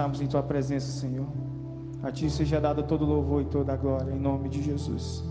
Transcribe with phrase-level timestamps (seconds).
[0.00, 1.28] estarmos em tua presença, Senhor.
[2.02, 5.22] A ti seja dado todo louvor e toda a glória, em nome de Jesus.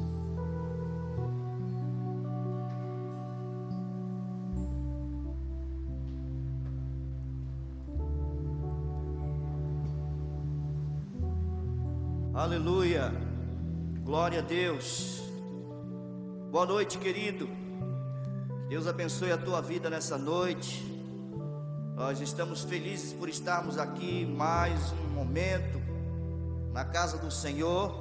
[12.31, 13.11] Aleluia.
[14.03, 15.23] Glória a Deus.
[16.51, 17.49] Boa noite, querido.
[18.69, 20.98] Deus abençoe a tua vida nessa noite.
[21.99, 25.77] Nós estamos felizes por estarmos aqui mais um momento
[26.71, 27.93] na casa do Senhor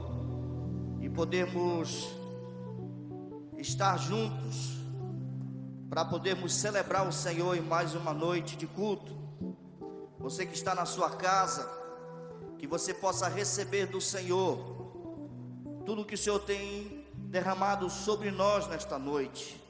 [1.00, 2.08] e podermos
[3.56, 4.78] estar juntos
[5.90, 9.18] para podermos celebrar o Senhor em mais uma noite de culto.
[10.20, 11.68] Você que está na sua casa,
[12.56, 14.76] que você possa receber do Senhor
[15.84, 19.60] tudo que o Senhor tem derramado sobre nós nesta noite.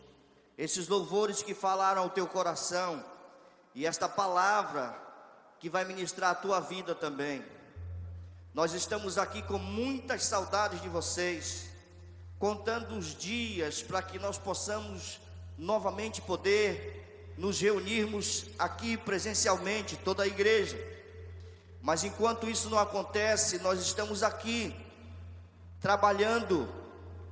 [0.59, 3.03] Esses louvores que falaram ao teu coração
[3.79, 4.93] e esta palavra
[5.61, 7.45] que vai ministrar a tua vida também.
[8.53, 11.71] Nós estamos aqui com muitas saudades de vocês,
[12.41, 15.21] contando os dias para que nós possamos
[15.57, 20.77] novamente poder nos reunirmos aqui presencialmente, toda a igreja.
[21.81, 24.75] Mas enquanto isso não acontece, nós estamos aqui
[25.81, 26.69] trabalhando,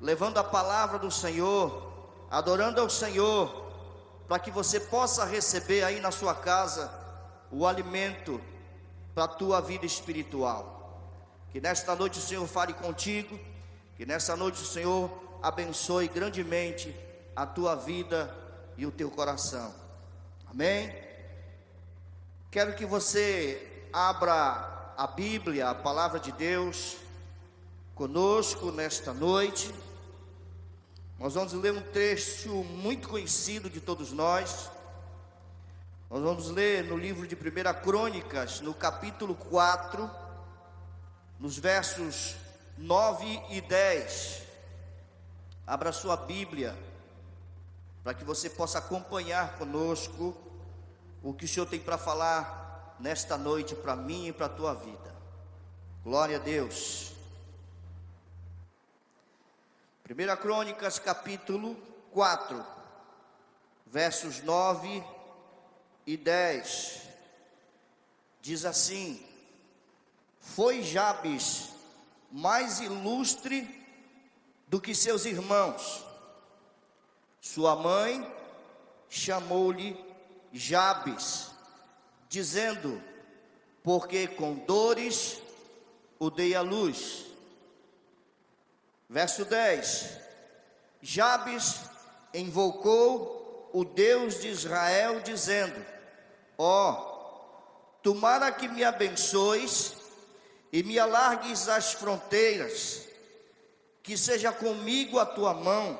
[0.01, 3.66] levando a palavra do Senhor, adorando ao Senhor,
[4.29, 6.91] para que você possa receber aí na sua casa
[7.51, 8.41] o alimento
[9.15, 11.01] para a tua vida espiritual.
[11.51, 13.39] Que nesta noite o Senhor fale contigo,
[13.97, 15.11] que nesta noite o Senhor
[15.43, 16.95] abençoe grandemente
[17.35, 18.35] a tua vida
[18.77, 19.73] e o teu coração.
[20.51, 20.95] Amém?
[22.51, 26.97] Quero que você abra a Bíblia, a palavra de Deus,
[27.95, 29.75] conosco nesta noite.
[31.19, 34.71] Nós vamos ler um trecho muito conhecido de todos nós.
[36.11, 37.39] Nós vamos ler no livro de 1
[37.83, 40.11] Crônicas, no capítulo 4,
[41.41, 42.37] nos versos
[42.77, 44.43] 9 e 10.
[45.67, 46.79] Abra sua Bíblia,
[48.05, 50.37] para que você possa acompanhar conosco
[51.23, 54.75] o que o Senhor tem para falar nesta noite para mim e para a tua
[54.75, 55.17] vida.
[56.05, 57.16] Glória a Deus.
[60.09, 61.77] 1 Crônicas, capítulo
[62.13, 62.65] 4,
[63.85, 65.03] versos 9
[66.07, 67.03] e 10.
[68.41, 69.21] Diz assim:
[70.39, 71.71] Foi Jabes
[72.31, 73.85] mais ilustre
[74.69, 76.05] do que seus irmãos.
[77.41, 78.33] Sua mãe
[79.09, 79.99] chamou-lhe
[80.53, 81.51] Jabes
[82.29, 83.03] dizendo:
[83.83, 85.43] Porque com dores
[86.17, 87.26] o dei a luz.
[89.09, 90.19] Verso 10:
[91.01, 91.81] Jabes
[92.35, 95.85] invocou o Deus de Israel, dizendo:
[96.59, 99.97] Ó, oh, tomara que me abençoes
[100.73, 103.09] e me alargues as fronteiras,
[104.03, 105.99] que seja comigo a tua mão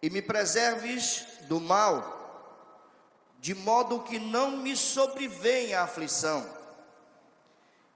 [0.00, 2.20] e me preserves do mal
[3.42, 6.48] de modo que não me sobrevenha a aflição.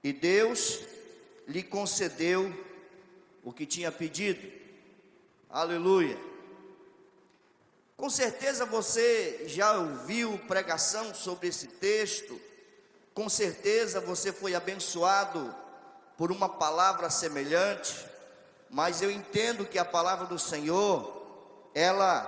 [0.03, 0.81] E Deus
[1.47, 2.53] lhe concedeu
[3.47, 4.45] o que tinha pedido.
[5.49, 6.19] Aleluia.
[7.95, 12.37] Com certeza você já ouviu pregação sobre esse texto.
[13.13, 15.55] Com certeza você foi abençoado
[16.17, 18.05] por uma palavra semelhante.
[18.69, 21.25] Mas eu entendo que a palavra do Senhor,
[21.73, 22.25] ela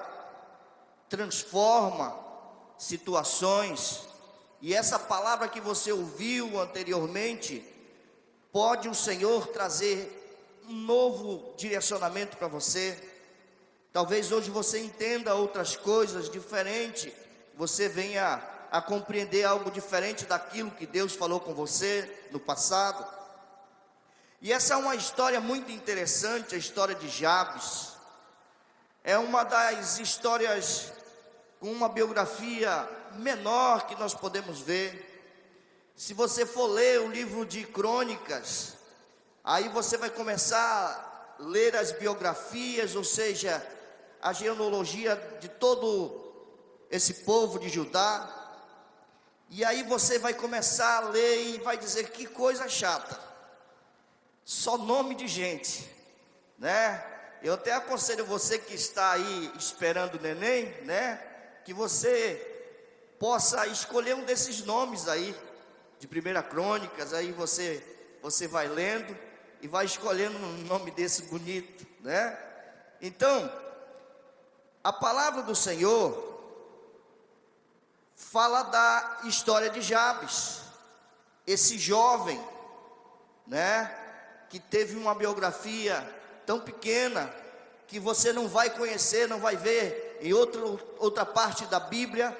[1.09, 2.17] transforma
[2.77, 4.07] situações,
[4.61, 7.61] e essa palavra que você ouviu anteriormente,
[8.53, 10.15] pode o Senhor trazer
[10.69, 12.95] um novo direcionamento para você.
[13.91, 17.11] Talvez hoje você entenda outras coisas diferentes,
[17.55, 18.41] você venha
[18.71, 23.03] a compreender algo diferente daquilo que Deus falou com você no passado.
[24.39, 27.93] E essa é uma história muito interessante, a história de Jabes.
[29.03, 30.93] É uma das histórias
[31.59, 35.07] com uma biografia menor que nós podemos ver.
[35.95, 38.78] Se você for ler o livro de crônicas,
[39.43, 43.65] aí você vai começar a ler as biografias, ou seja,
[44.21, 46.33] a genealogia de todo
[46.91, 48.35] esse povo de Judá.
[49.49, 53.19] E aí você vai começar a ler e vai dizer que coisa chata.
[54.43, 55.89] Só nome de gente,
[56.57, 57.03] né?
[57.41, 61.25] Eu até aconselho você que está aí esperando o neném, né?
[61.69, 62.35] que você
[63.19, 65.35] possa escolher um desses nomes aí
[65.99, 67.83] de Primeira Crônicas, aí você
[68.23, 69.15] você vai lendo
[69.61, 72.37] e vai escolhendo um nome desse bonito, né?
[73.01, 73.51] Então,
[74.83, 76.27] a palavra do Senhor
[78.15, 80.61] fala da história de Jabes.
[81.47, 82.39] esse jovem,
[83.47, 83.91] né,
[84.49, 86.07] que teve uma biografia
[86.45, 87.33] tão pequena
[87.87, 92.37] que você não vai conhecer, não vai ver em outro, outra parte da Bíblia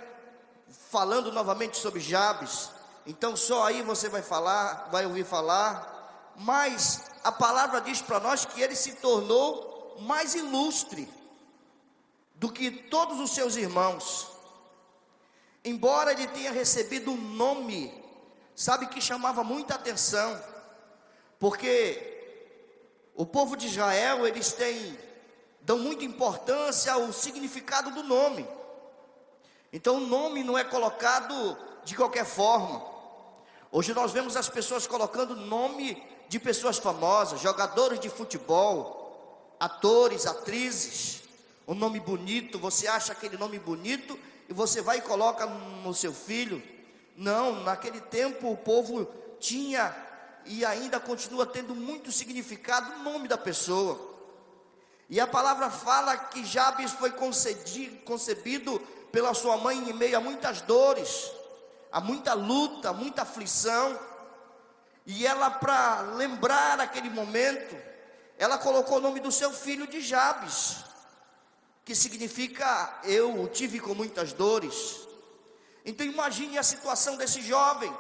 [0.92, 2.69] falando novamente sobre Jabes.
[3.04, 8.45] Então só aí você vai falar, vai ouvir falar, mas a palavra diz para nós
[8.45, 11.07] que ele se tornou mais ilustre
[12.36, 14.27] do que todos os seus irmãos.
[15.63, 17.94] Embora ele tenha recebido um nome,
[18.56, 20.42] sabe que chamava muita atenção,
[21.38, 22.18] porque
[23.13, 24.98] o povo de Israel, eles têm
[25.62, 28.48] dão muita importância ao significado do nome.
[29.71, 32.83] Então o nome não é colocado de qualquer forma.
[33.71, 41.24] Hoje nós vemos as pessoas colocando nome de pessoas famosas, jogadores de futebol, atores, atrizes,
[41.68, 44.18] um nome bonito, você acha aquele nome bonito
[44.48, 46.64] e você vai e coloca no seu filho.
[47.18, 49.06] Não, naquele tempo o povo
[49.40, 49.94] tinha
[50.46, 54.00] e ainda continua tendo muito significado o nome da pessoa.
[55.10, 58.80] E a palavra fala que Jabes foi concebido
[59.12, 61.31] pela sua mãe em meio a muitas dores,
[61.92, 64.00] a muita luta, muita aflição.
[65.11, 67.75] E ela, para lembrar aquele momento,
[68.38, 70.83] ela colocou o nome do seu filho de Jabes,
[71.83, 75.00] que significa eu o tive com muitas dores.
[75.83, 77.91] Então imagine a situação desse jovem,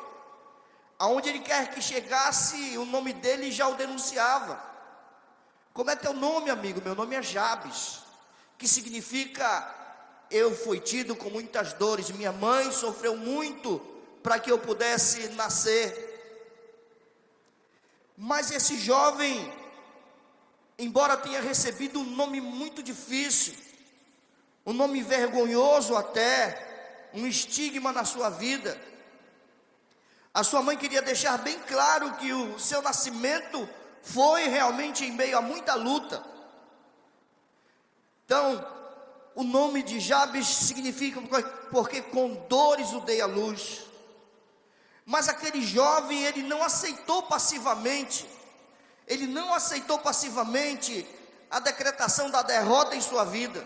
[0.99, 4.63] aonde ele quer que chegasse, o nome dele já o denunciava.
[5.73, 6.79] Como é teu nome, amigo?
[6.79, 8.01] Meu nome é Jabes,
[8.55, 9.75] que significa
[10.29, 13.79] eu fui tido com muitas dores, minha mãe sofreu muito
[14.21, 16.08] para que eu pudesse nascer.
[18.21, 19.49] Mas esse jovem,
[20.77, 23.53] embora tenha recebido um nome muito difícil,
[24.65, 28.77] um nome vergonhoso até, um estigma na sua vida,
[30.33, 33.67] a sua mãe queria deixar bem claro que o seu nascimento
[34.03, 36.21] foi realmente em meio a muita luta.
[38.25, 38.67] Então,
[39.33, 41.21] o nome de Jabes significa
[41.71, 43.88] porque com dores o dei à luz.
[45.09, 48.29] Mas aquele jovem, ele não aceitou passivamente,
[49.07, 51.03] ele não aceitou passivamente
[51.49, 53.65] a decretação da derrota em sua vida.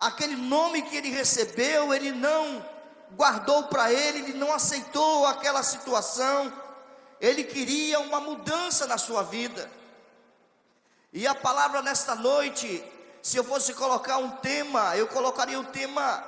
[0.00, 2.64] Aquele nome que ele recebeu, ele não
[3.12, 6.52] guardou para ele, ele não aceitou aquela situação
[7.20, 9.70] ele queria uma mudança na sua vida.
[11.12, 12.84] E a palavra nesta noite,
[13.22, 16.24] se eu fosse colocar um tema, eu colocaria o tema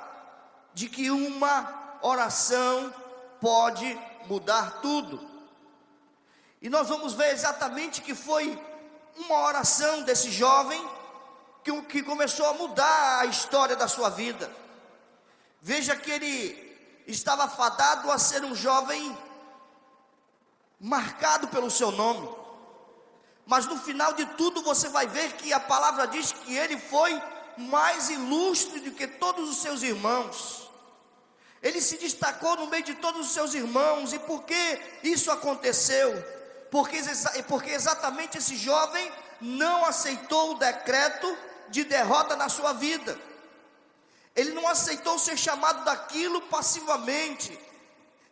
[0.73, 2.93] de que uma oração
[3.41, 5.27] pode mudar tudo.
[6.61, 8.57] E nós vamos ver exatamente que foi
[9.17, 10.79] uma oração desse jovem
[11.63, 14.49] que, que começou a mudar a história da sua vida.
[15.59, 16.71] Veja que ele
[17.07, 19.17] estava fadado a ser um jovem
[20.79, 22.29] marcado pelo seu nome.
[23.45, 27.19] Mas no final de tudo você vai ver que a palavra diz que ele foi
[27.57, 30.60] mais ilustre do que todos os seus irmãos.
[31.61, 34.13] Ele se destacou no meio de todos os seus irmãos.
[34.13, 36.11] E por que isso aconteceu?
[36.71, 36.97] Porque,
[37.47, 41.37] porque exatamente esse jovem não aceitou o decreto
[41.69, 43.17] de derrota na sua vida.
[44.35, 47.57] Ele não aceitou ser chamado daquilo passivamente.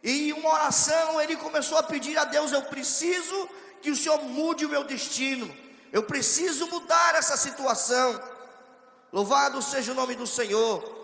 [0.01, 3.49] E em uma oração ele começou a pedir a Deus: Eu preciso
[3.81, 5.53] que o Senhor mude o meu destino.
[5.91, 8.21] Eu preciso mudar essa situação.
[9.11, 10.98] Louvado seja o nome do Senhor.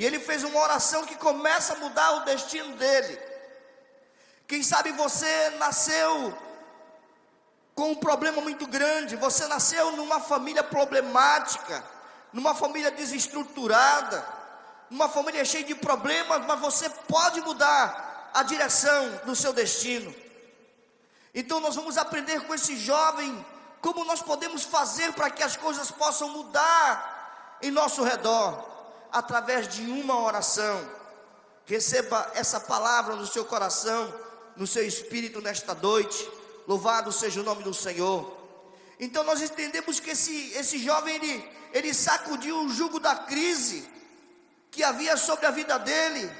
[0.00, 3.20] E ele fez uma oração que começa a mudar o destino dele.
[4.48, 6.34] Quem sabe você nasceu
[7.74, 11.84] com um problema muito grande, você nasceu numa família problemática,
[12.32, 14.26] numa família desestruturada,
[14.88, 20.14] numa família cheia de problemas, mas você pode mudar a direção do seu destino.
[21.34, 23.46] Então nós vamos aprender com esse jovem
[23.82, 28.79] como nós podemos fazer para que as coisas possam mudar em nosso redor
[29.12, 30.88] através de uma oração.
[31.66, 34.12] Receba essa palavra no seu coração,
[34.56, 36.28] no seu espírito nesta noite.
[36.66, 38.38] Louvado seja o nome do Senhor.
[38.98, 43.88] Então nós entendemos que esse, esse jovem ele, ele sacudiu o jugo da crise
[44.70, 46.30] que havia sobre a vida dele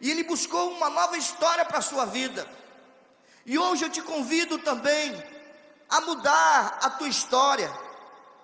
[0.00, 2.46] e ele buscou uma nova história para a sua vida.
[3.44, 5.14] E hoje eu te convido também
[5.88, 7.72] a mudar a tua história,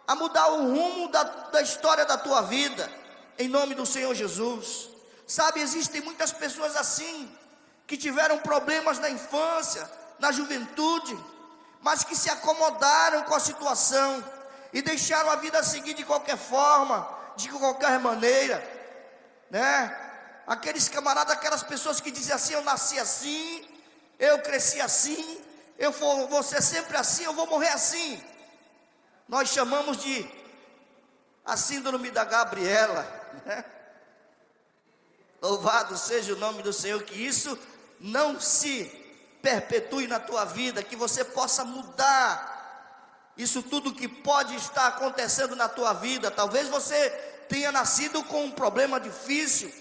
[0.06, 2.90] a mudar o rumo da, da história da tua vida,
[3.38, 4.88] em nome do Senhor Jesus.
[5.26, 7.30] Sabe, existem muitas pessoas assim,
[7.86, 11.18] que tiveram problemas na infância, na juventude,
[11.80, 14.22] mas que se acomodaram com a situação
[14.72, 18.62] e deixaram a vida seguir de qualquer forma, de qualquer maneira,
[19.50, 19.98] né?
[20.46, 23.66] aqueles camaradas, aquelas pessoas que dizem assim: Eu nasci assim,
[24.18, 25.40] eu cresci assim,
[25.78, 28.22] eu vou, vou ser sempre assim, eu vou morrer assim.
[29.28, 30.30] Nós chamamos de
[31.44, 33.21] a síndrome da Gabriela.
[33.44, 33.64] Né?
[35.40, 37.58] Louvado seja o nome do Senhor, que isso
[37.98, 38.84] não se
[39.42, 42.52] perpetue na tua vida, que você possa mudar
[43.36, 46.30] isso tudo que pode estar acontecendo na tua vida.
[46.30, 47.10] Talvez você
[47.48, 49.72] tenha nascido com um problema difícil,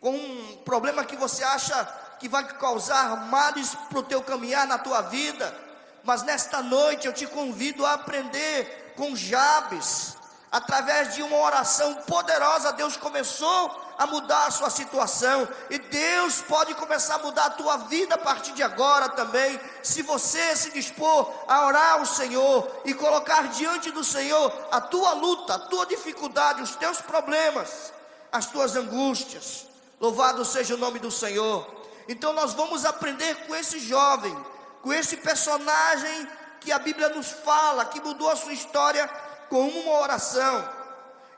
[0.00, 1.84] com um problema que você acha
[2.18, 5.54] que vai causar males para o teu caminhar na tua vida.
[6.02, 10.16] Mas nesta noite eu te convido a aprender com Jabes,
[10.50, 16.74] através de uma oração poderosa, Deus começou a mudar a sua situação, e Deus pode
[16.74, 21.32] começar a mudar a tua vida a partir de agora também, se você se dispor
[21.48, 26.62] a orar ao Senhor e colocar diante do Senhor a tua luta, a tua dificuldade,
[26.62, 27.92] os teus problemas,
[28.30, 29.66] as tuas angústias.
[30.00, 31.66] Louvado seja o nome do Senhor.
[32.08, 34.36] Então nós vamos aprender com esse jovem,
[34.80, 36.28] com esse personagem
[36.60, 39.10] que a Bíblia nos fala, que mudou a sua história
[39.48, 40.68] com uma oração.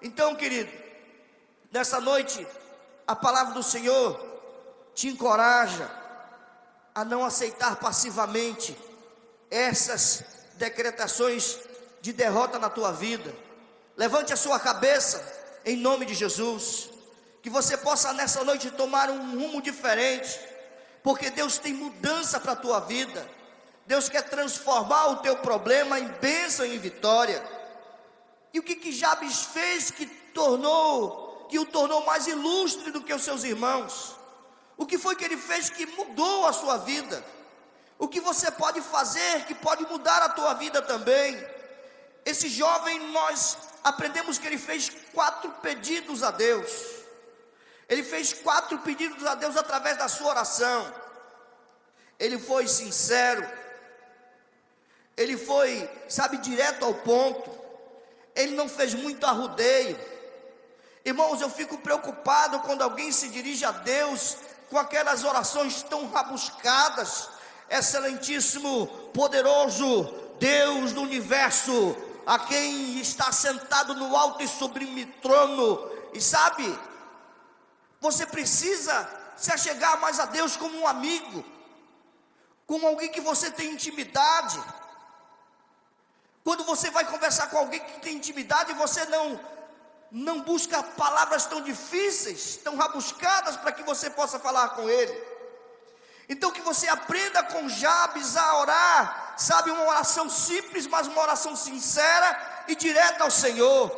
[0.03, 0.71] Então, querido,
[1.71, 2.47] nessa noite,
[3.07, 4.19] a palavra do Senhor
[4.95, 5.91] te encoraja
[6.95, 8.77] a não aceitar passivamente
[9.51, 10.25] essas
[10.55, 11.59] decretações
[12.01, 13.35] de derrota na tua vida.
[13.97, 15.23] Levante a sua cabeça
[15.65, 16.91] em nome de Jesus.
[17.43, 20.39] Que você possa nessa noite tomar um rumo diferente,
[21.03, 23.27] porque Deus tem mudança para a tua vida.
[23.87, 27.43] Deus quer transformar o teu problema em bênção e em vitória.
[28.53, 33.15] E o que que Jabes fez que tornou, que o tornou mais ilustre do que
[33.15, 34.17] os seus irmãos?
[34.77, 37.25] O que foi que ele fez que mudou a sua vida?
[37.99, 41.37] O que você pode fazer que pode mudar a tua vida também?
[42.25, 46.71] Esse jovem, nós aprendemos que ele fez quatro pedidos a Deus.
[47.89, 50.93] Ele fez quatro pedidos a Deus através da sua oração.
[52.19, 53.47] Ele foi sincero.
[55.17, 57.60] Ele foi, sabe, direto ao ponto
[58.43, 59.99] ele não fez muito arrudeio.
[61.05, 64.37] Irmãos, eu fico preocupado quando alguém se dirige a Deus
[64.69, 67.29] com aquelas orações tão rabuscadas.
[67.69, 71.95] Excelentíssimo, poderoso Deus do universo,
[72.27, 76.79] a quem está sentado no alto e sublime trono, e sabe,
[78.01, 81.45] você precisa se achegar mais a Deus como um amigo,
[82.67, 84.59] como alguém que você tem intimidade.
[86.43, 89.41] Quando você vai conversar com alguém que tem intimidade, você não
[90.13, 95.31] não busca palavras tão difíceis, tão rabuscadas para que você possa falar com ele.
[96.29, 101.55] Então que você aprenda com Jabes a orar, sabe, uma oração simples, mas uma oração
[101.57, 103.91] sincera e direta ao Senhor,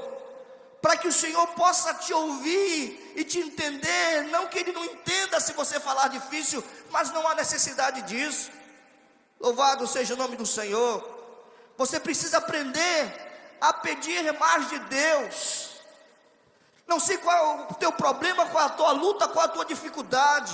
[0.81, 5.41] para que o Senhor possa te ouvir e te entender, não que ele não entenda
[5.41, 8.51] se você falar difícil, mas não há necessidade disso.
[9.39, 11.12] Louvado seja o nome do Senhor.
[11.77, 15.71] Você precisa aprender a pedir mais de Deus.
[16.87, 19.53] Não sei qual é o teu problema, qual é a tua luta, qual é a
[19.53, 20.53] tua dificuldade,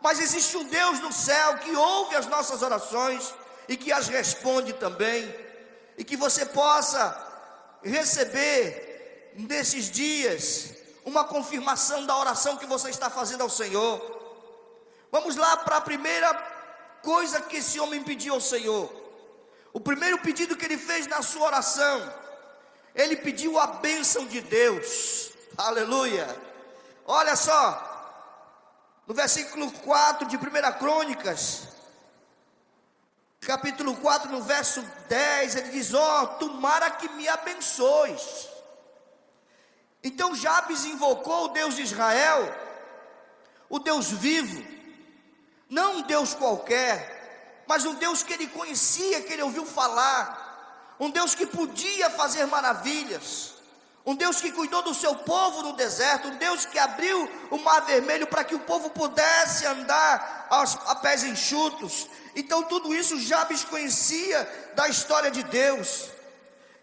[0.00, 3.32] mas existe um Deus no céu que ouve as nossas orações
[3.68, 5.32] e que as responde também,
[5.96, 7.16] e que você possa
[7.82, 14.00] receber nesses dias uma confirmação da oração que você está fazendo ao Senhor.
[15.10, 16.32] Vamos lá para a primeira
[17.02, 19.01] coisa que esse homem pediu ao Senhor.
[19.72, 22.12] O primeiro pedido que ele fez na sua oração,
[22.94, 25.30] ele pediu a bênção de Deus.
[25.56, 26.28] Aleluia.
[27.06, 27.90] Olha só,
[29.06, 30.40] no versículo 4 de 1
[30.78, 31.68] Crônicas,
[33.40, 38.48] capítulo 4, no verso 10, ele diz: Ó, oh, tomara que me abençoes.
[40.02, 42.54] Então Jabes invocou o Deus de Israel,
[43.70, 44.62] o Deus vivo,
[45.68, 47.21] não um Deus qualquer,
[47.66, 52.46] mas um Deus que ele conhecia, que ele ouviu falar, um Deus que podia fazer
[52.46, 53.54] maravilhas,
[54.04, 57.80] um Deus que cuidou do seu povo no deserto, um Deus que abriu o mar
[57.80, 62.08] vermelho para que o povo pudesse andar aos, a pés enxutos.
[62.34, 66.08] Então, tudo isso Jabes conhecia da história de Deus.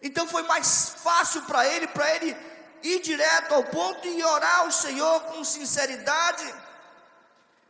[0.01, 2.37] Então, foi mais fácil para ele, para ele
[2.81, 6.53] ir direto ao ponto e orar ao Senhor com sinceridade,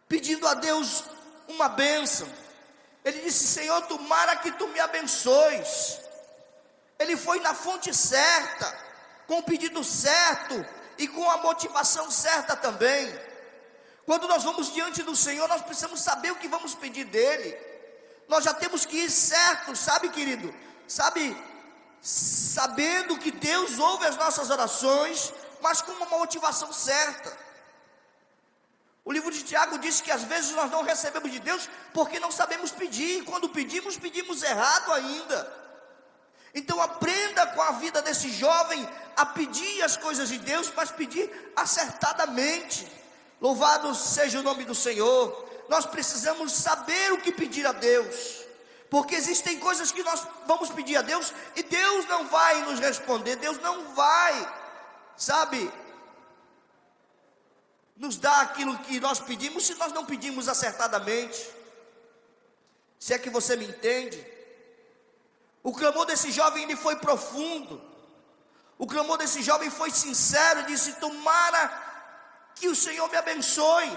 [0.07, 1.03] pedindo a Deus
[1.47, 2.27] uma bênção.
[3.03, 5.99] Ele disse: Senhor, tomara que tu me abençoes.
[6.97, 8.77] Ele foi na fonte certa,
[9.25, 10.65] com o pedido certo
[10.97, 13.17] e com a motivação certa também.
[14.05, 17.57] Quando nós vamos diante do Senhor, nós precisamos saber o que vamos pedir dele.
[18.27, 20.53] Nós já temos que ir certo, sabe, querido?
[20.87, 21.37] Sabe,
[22.01, 27.48] sabendo que Deus ouve as nossas orações, mas com uma motivação certa.
[29.09, 32.29] O livro de Tiago diz que às vezes nós não recebemos de Deus porque não
[32.29, 35.51] sabemos pedir, e quando pedimos, pedimos errado ainda.
[36.53, 38.87] Então aprenda com a vida desse jovem
[39.17, 42.87] a pedir as coisas de Deus, mas pedir acertadamente.
[43.41, 45.43] Louvado seja o nome do Senhor.
[45.67, 48.45] Nós precisamos saber o que pedir a Deus.
[48.91, 53.37] Porque existem coisas que nós vamos pedir a Deus e Deus não vai nos responder,
[53.37, 54.53] Deus não vai,
[55.17, 55.71] sabe,
[57.99, 61.47] nos dar aquilo que nós pedimos se nós não pedimos acertadamente.
[62.97, 64.25] Se é que você me entende.
[65.61, 67.81] O clamor desse jovem ele foi profundo.
[68.77, 71.61] O clamor desse jovem foi sincero, disse: "Tomara
[72.55, 73.91] que o Senhor me abençoe".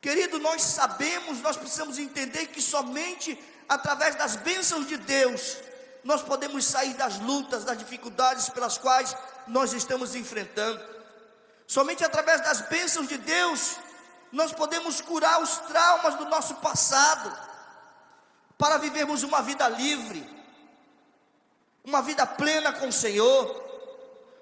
[0.00, 3.38] Querido, nós sabemos, nós precisamos entender que somente
[3.68, 5.58] através das bênçãos de Deus
[6.02, 9.14] nós podemos sair das lutas, das dificuldades pelas quais
[9.46, 10.97] nós estamos enfrentando.
[11.68, 13.76] Somente através das bênçãos de Deus
[14.32, 17.46] nós podemos curar os traumas do nosso passado,
[18.56, 20.28] para vivermos uma vida livre,
[21.84, 23.64] uma vida plena com o Senhor,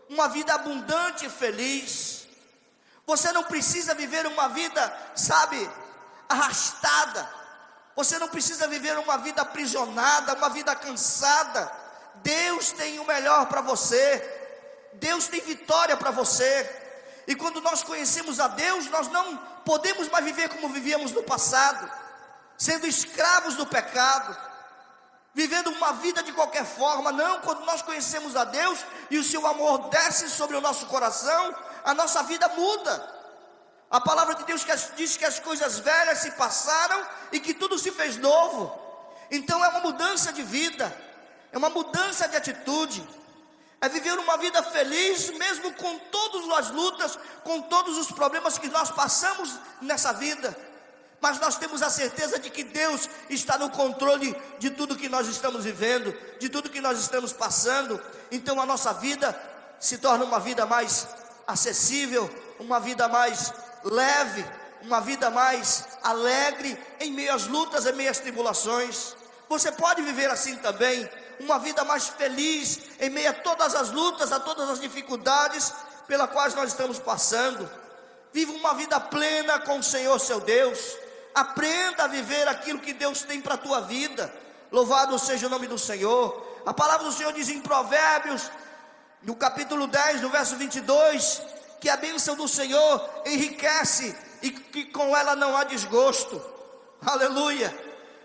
[0.08, 2.26] uma vida abundante e feliz.
[3.04, 5.68] Você não precisa viver uma vida, sabe,
[6.28, 7.28] arrastada.
[7.94, 11.70] Você não precisa viver uma vida aprisionada, uma vida cansada.
[12.16, 14.00] Deus tem o melhor para você.
[14.94, 16.85] Deus tem vitória para você.
[17.26, 21.90] E quando nós conhecemos a Deus, nós não podemos mais viver como vivíamos no passado,
[22.56, 24.36] sendo escravos do pecado,
[25.34, 27.10] vivendo uma vida de qualquer forma.
[27.10, 28.78] Não, quando nós conhecemos a Deus
[29.10, 31.54] e o seu amor desce sobre o nosso coração,
[31.84, 33.14] a nossa vida muda.
[33.90, 34.64] A palavra de Deus
[34.96, 38.72] diz que as coisas velhas se passaram e que tudo se fez novo.
[39.30, 40.96] Então é uma mudança de vida,
[41.52, 43.06] é uma mudança de atitude,
[43.80, 48.68] é viver uma vida feliz, mesmo com todas as lutas, com todos os problemas que
[48.68, 50.56] nós passamos nessa vida.
[51.20, 55.28] Mas nós temos a certeza de que Deus está no controle de tudo que nós
[55.28, 58.00] estamos vivendo, de tudo que nós estamos passando.
[58.30, 59.38] Então a nossa vida
[59.78, 61.06] se torna uma vida mais
[61.46, 63.52] acessível, uma vida mais
[63.84, 64.44] leve,
[64.82, 69.14] uma vida mais alegre em meio às lutas, em meio às tribulações.
[69.48, 71.08] Você pode viver assim também,
[71.40, 75.72] uma vida mais feliz em meio a todas as lutas, a todas as dificuldades
[76.06, 77.68] pelas quais nós estamos passando.
[78.32, 80.96] Viva uma vida plena com o Senhor seu Deus.
[81.34, 84.32] Aprenda a viver aquilo que Deus tem para a tua vida.
[84.70, 86.60] Louvado seja o nome do Senhor.
[86.64, 88.50] A palavra do Senhor diz em Provérbios
[89.22, 91.42] no capítulo 10, no verso 22,
[91.80, 96.40] que a bênção do Senhor enriquece e que com ela não há desgosto.
[97.04, 97.74] Aleluia.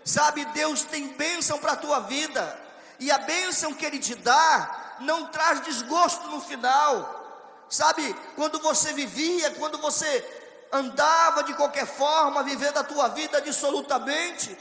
[0.04, 2.60] Sabe, Deus tem bênção para a tua vida,
[3.02, 7.66] e a bênção que Ele te dá não traz desgosto no final.
[7.68, 10.24] Sabe, quando você vivia, quando você
[10.70, 14.56] andava de qualquer forma, vivendo a tua vida dissolutamente,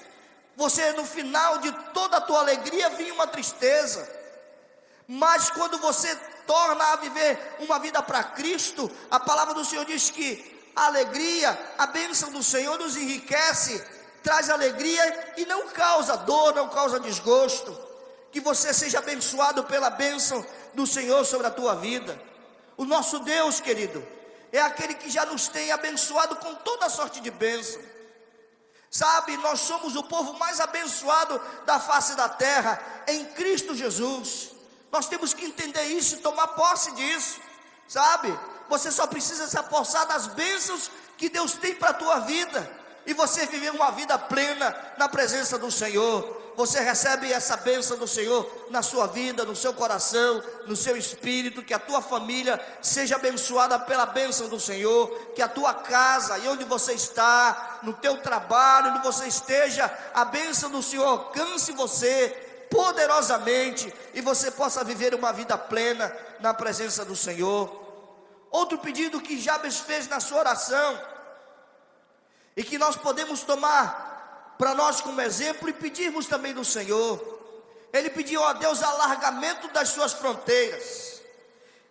[0.56, 4.10] você no final de toda a tua alegria vinha uma tristeza.
[5.08, 6.16] Mas quando você
[6.48, 11.76] torna a viver uma vida para Cristo, a palavra do Senhor diz que a alegria,
[11.78, 13.86] a bênção do Senhor nos enriquece,
[14.24, 17.91] traz alegria e não causa dor, não causa desgosto.
[18.32, 22.20] Que você seja abençoado pela bênção do Senhor sobre a tua vida.
[22.78, 24.06] O nosso Deus, querido,
[24.52, 27.82] é aquele que já nos tem abençoado com toda sorte de bênção.
[28.90, 34.52] Sabe, nós somos o povo mais abençoado da face da terra em Cristo Jesus.
[34.92, 37.40] Nós temos que entender isso e tomar posse disso,
[37.88, 38.38] sabe?
[38.68, 42.70] Você só precisa se apossar das bênçãos que Deus tem para a tua vida
[43.06, 46.41] e você viver uma vida plena na presença do Senhor.
[46.56, 51.64] Você recebe essa bênção do Senhor na sua vida, no seu coração, no seu espírito,
[51.64, 56.48] que a tua família seja abençoada pela bênção do Senhor, que a tua casa e
[56.48, 62.30] onde você está, no teu trabalho, onde você esteja, a bênção do Senhor alcance você
[62.70, 67.80] poderosamente e você possa viver uma vida plena na presença do Senhor.
[68.50, 71.02] Outro pedido que Jabes fez na sua oração
[72.56, 74.11] e que nós podemos tomar
[74.62, 77.20] para nós como exemplo e pedirmos também do Senhor.
[77.92, 81.20] Ele pediu a Deus alargamento das suas fronteiras.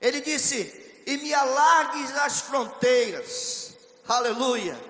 [0.00, 3.74] Ele disse: "E me alargues as fronteiras".
[4.09, 4.80] Aleluia.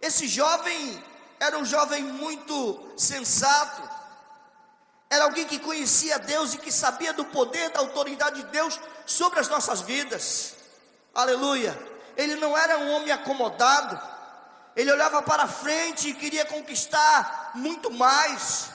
[0.00, 1.02] Esse jovem
[1.40, 3.82] era um jovem muito sensato,
[5.10, 9.40] era alguém que conhecia Deus e que sabia do poder, da autoridade de Deus sobre
[9.40, 10.54] as nossas vidas.
[11.12, 11.76] Aleluia.
[12.16, 14.00] Ele não era um homem acomodado.
[14.80, 18.70] Ele olhava para frente e queria conquistar muito mais.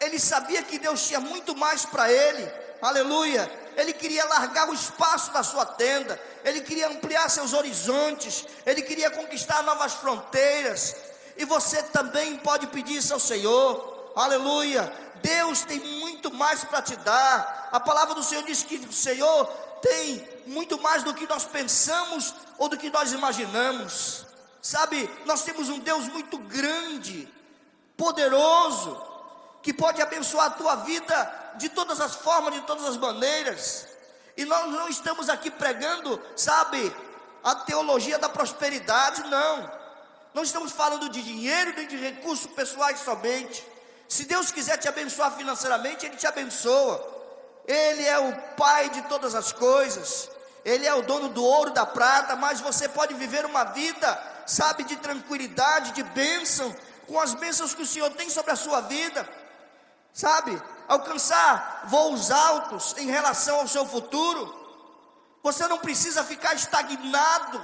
[0.00, 2.50] Ele sabia que Deus tinha muito mais para ele.
[2.80, 3.42] Aleluia.
[3.76, 6.18] Ele queria largar o espaço da sua tenda.
[6.46, 10.96] ele queria ampliar seus horizontes, ele queria conquistar novas fronteiras.
[11.36, 14.90] E você também pode pedir isso ao Senhor, aleluia.
[15.22, 17.68] Deus tem muito mais para te dar.
[17.70, 19.44] A palavra do Senhor diz que o Senhor
[19.82, 24.29] tem muito mais do que nós pensamos ou do que nós imaginamos.
[24.62, 27.32] Sabe, nós temos um Deus muito grande,
[27.96, 29.00] poderoso,
[29.62, 33.86] que pode abençoar a tua vida de todas as formas, de todas as maneiras.
[34.36, 36.94] E nós não estamos aqui pregando, sabe,
[37.42, 39.80] a teologia da prosperidade, não.
[40.32, 43.66] Não estamos falando de dinheiro nem de recursos pessoais somente.
[44.08, 47.18] Se Deus quiser te abençoar financeiramente, Ele te abençoa.
[47.66, 50.30] Ele é o Pai de todas as coisas.
[50.64, 54.82] Ele é o dono do ouro, da prata, mas você pode viver uma vida, sabe,
[54.82, 56.74] de tranquilidade, de bênção,
[57.06, 59.28] com as bênçãos que o Senhor tem sobre a sua vida,
[60.12, 64.42] sabe, alcançar voos altos em relação ao seu futuro.
[65.40, 67.60] Você não precisa ficar estagnado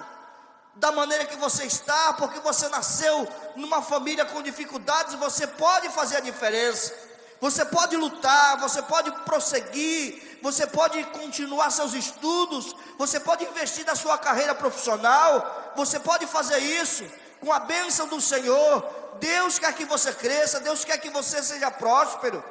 [0.77, 6.19] da maneira que você está, porque você nasceu numa família com dificuldades, você pode fazer
[6.19, 6.95] a diferença.
[7.41, 13.95] Você pode lutar, você pode prosseguir, você pode continuar seus estudos, você pode investir na
[13.95, 17.05] sua carreira profissional, você pode fazer isso
[17.41, 18.85] com a bênção do Senhor.
[19.19, 22.45] Deus quer que você cresça, Deus quer que você seja próspero,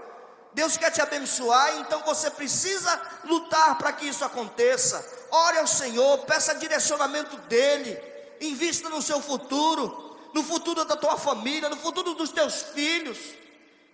[0.53, 5.05] Deus quer te abençoar, então você precisa lutar para que isso aconteça.
[5.29, 8.01] Ore ao Senhor, peça direcionamento dEle,
[8.41, 13.45] invista no seu futuro, no futuro da tua família, no futuro dos teus filhos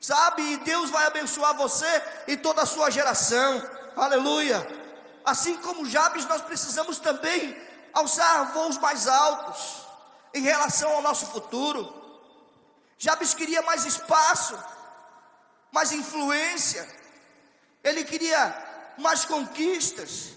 [0.02, 0.42] sabe?
[0.42, 3.62] E Deus vai abençoar você e toda a sua geração,
[3.96, 4.66] aleluia.
[5.24, 7.56] Assim como Jabes, nós precisamos também
[7.94, 9.86] alçar voos mais altos
[10.34, 11.94] em relação ao nosso futuro.
[12.98, 14.58] Jabes queria mais espaço,
[15.72, 16.88] mais influência,
[17.84, 20.34] ele queria mais conquistas,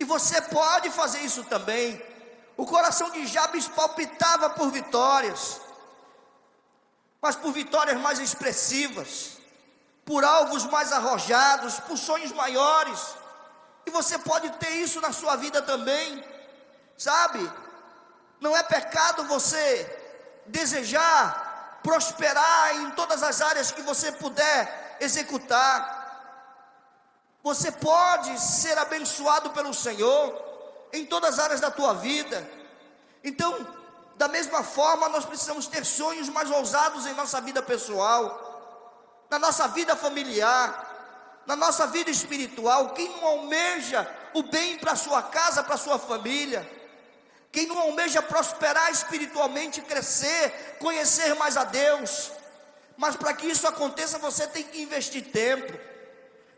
[0.00, 2.02] e você pode fazer isso também.
[2.56, 5.60] O coração de Jabes palpitava por vitórias
[7.22, 9.38] mas por vitórias mais expressivas,
[10.04, 13.14] por alvos mais arrojados, por sonhos maiores.
[13.86, 16.24] E você pode ter isso na sua vida também,
[16.96, 17.50] sabe?
[18.40, 19.98] Não é pecado você
[20.46, 21.50] desejar
[21.82, 26.00] prosperar em todas as áreas que você puder executar.
[27.42, 32.48] Você pode ser abençoado pelo Senhor em todas as áreas da tua vida.
[33.24, 33.66] Então,
[34.16, 38.51] da mesma forma, nós precisamos ter sonhos mais ousados em nossa vida pessoal,
[39.32, 42.90] na nossa vida familiar, na nossa vida espiritual.
[42.90, 46.70] Quem não almeja o bem para sua casa, para sua família,
[47.50, 52.30] quem não almeja prosperar espiritualmente, crescer, conhecer mais a Deus,
[52.94, 55.72] mas para que isso aconteça, você tem que investir tempo.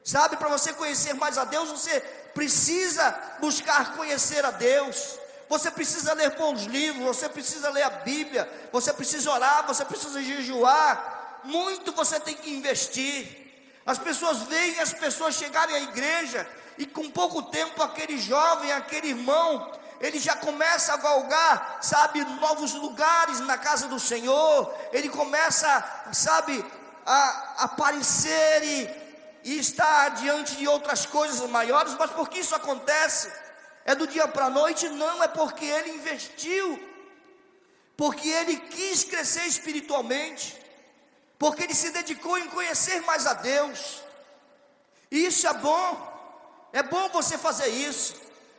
[0.02, 2.00] Sabe, para você conhecer mais a Deus, você
[2.34, 5.16] precisa buscar conhecer a Deus.
[5.48, 10.20] Você precisa ler bons livros, você precisa ler a Bíblia, você precisa orar, você precisa
[10.20, 11.13] jejuar.
[11.44, 13.42] Muito você tem que investir.
[13.86, 19.08] As pessoas veem as pessoas chegarem à igreja e com pouco tempo aquele jovem, aquele
[19.08, 24.74] irmão, ele já começa a galgar, sabe, novos lugares na casa do Senhor.
[24.92, 26.64] Ele começa, sabe,
[27.06, 31.94] a aparecer e, e estar diante de outras coisas maiores.
[31.98, 33.30] Mas por que isso acontece?
[33.84, 36.82] é do dia para a noite, não, é porque ele investiu,
[37.96, 40.56] porque ele quis crescer espiritualmente,
[41.38, 44.02] porque ele se dedicou em conhecer mais a Deus.
[45.10, 48.14] E isso é bom, é bom você fazer isso,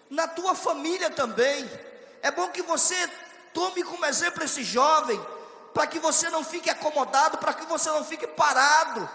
[0.10, 1.70] na tua família também.
[2.22, 2.96] É bom que você
[3.54, 5.20] tome como exemplo esse jovem,
[5.74, 9.10] para que você não fique acomodado, para que você não fique parado,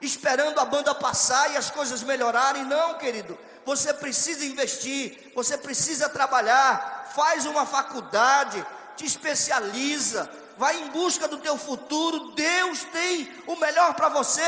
[0.00, 2.64] esperando a banda passar e as coisas melhorarem.
[2.64, 8.64] Não, querido, você precisa investir, você precisa trabalhar, faz uma faculdade,
[8.96, 12.32] te especializa, vai em busca do teu futuro.
[12.32, 14.42] Deus tem o melhor para você,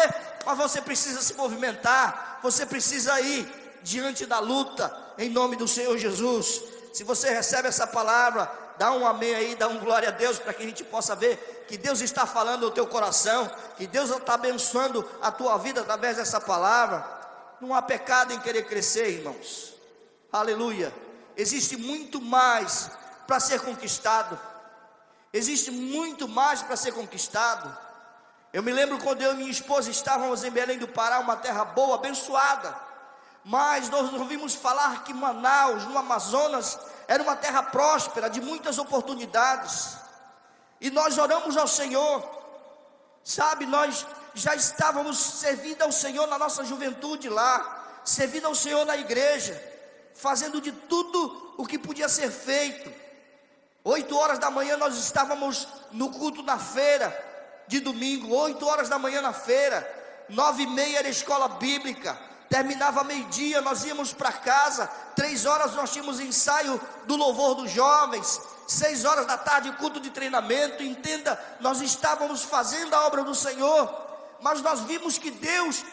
[0.45, 3.47] mas você precisa se movimentar, você precisa ir
[3.83, 6.63] diante da luta, em nome do Senhor Jesus.
[6.93, 10.55] Se você recebe essa palavra, dá um amém aí, dá um glória a Deus, para
[10.55, 14.35] que a gente possa ver que Deus está falando no teu coração, que Deus está
[14.35, 17.05] abençoando a tua vida através dessa palavra.
[17.61, 19.75] Não há pecado em querer crescer, irmãos.
[20.33, 20.95] Aleluia.
[21.37, 22.91] Existe muito mais
[23.27, 24.39] para ser conquistado.
[25.35, 27.77] Existe muito mais para ser conquistado.
[28.53, 31.65] Eu me lembro quando eu e minha esposa estávamos em Belém do Pará, uma terra
[31.65, 32.73] boa, abençoada.
[33.45, 39.97] Mas nós ouvimos falar que Manaus, no Amazonas, era uma terra próspera, de muitas oportunidades.
[40.81, 42.23] E nós oramos ao Senhor.
[43.25, 48.97] Sabe, nós já estávamos servindo ao Senhor na nossa juventude lá, servindo ao Senhor na
[48.97, 49.61] igreja,
[50.15, 53.04] fazendo de tudo o que podia ser feito.
[53.85, 57.15] Oito horas da manhã nós estávamos no culto na feira
[57.67, 59.87] de domingo, oito horas da manhã na feira,
[60.27, 62.19] nove e meia era escola bíblica,
[62.49, 68.41] terminava meio-dia, nós íamos para casa, três horas nós tínhamos ensaio do louvor dos jovens,
[68.67, 70.83] seis horas da tarde, culto de treinamento.
[70.83, 73.93] Entenda, nós estávamos fazendo a obra do Senhor,
[74.41, 75.85] mas nós vimos que Deus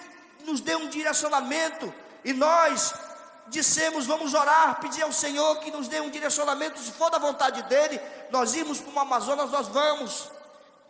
[0.46, 1.94] nos deu um direcionamento.
[2.24, 2.94] E nós
[3.52, 7.62] dissemos: vamos orar, pedir ao Senhor que nos dê um direcionamento, se for da vontade
[7.64, 10.32] dEle, nós irmos para o Amazonas, nós vamos.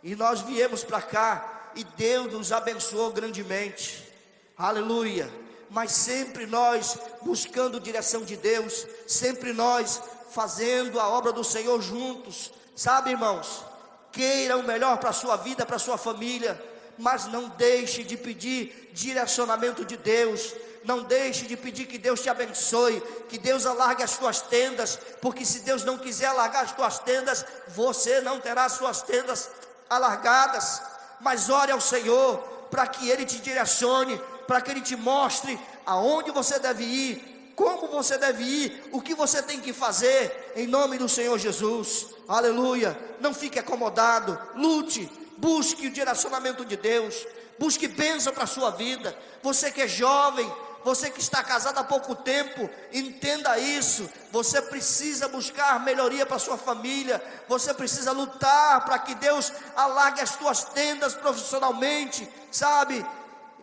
[0.02, 4.08] E nós viemos para cá e Deus nos abençoou grandemente.
[4.56, 5.30] Aleluia.
[5.70, 12.52] Mas sempre nós buscando direção de Deus, sempre nós fazendo a obra do Senhor juntos.
[12.76, 13.64] Sabe, irmãos?
[14.10, 16.62] Queira o melhor para a sua vida, para a sua família,
[16.98, 20.54] mas não deixe de pedir direcionamento de Deus.
[20.84, 25.44] Não deixe de pedir que Deus te abençoe, que Deus alargue as tuas tendas, porque
[25.44, 29.50] se Deus não quiser alargar as tuas tendas, você não terá as suas tendas
[29.88, 30.82] alargadas.
[31.20, 32.38] Mas ore ao Senhor
[32.70, 37.86] para que Ele te direcione, para que Ele te mostre aonde você deve ir, como
[37.88, 42.98] você deve ir, o que você tem que fazer, em nome do Senhor Jesus, aleluia.
[43.20, 47.26] Não fique acomodado, lute, busque o direcionamento de Deus,
[47.58, 49.16] busque bênção para a sua vida.
[49.42, 50.50] Você que é jovem,
[50.84, 54.08] você que está casado há pouco tempo, entenda isso.
[54.30, 57.22] Você precisa buscar melhoria para sua família.
[57.48, 63.04] Você precisa lutar para que Deus alargue as tuas tendas profissionalmente, sabe?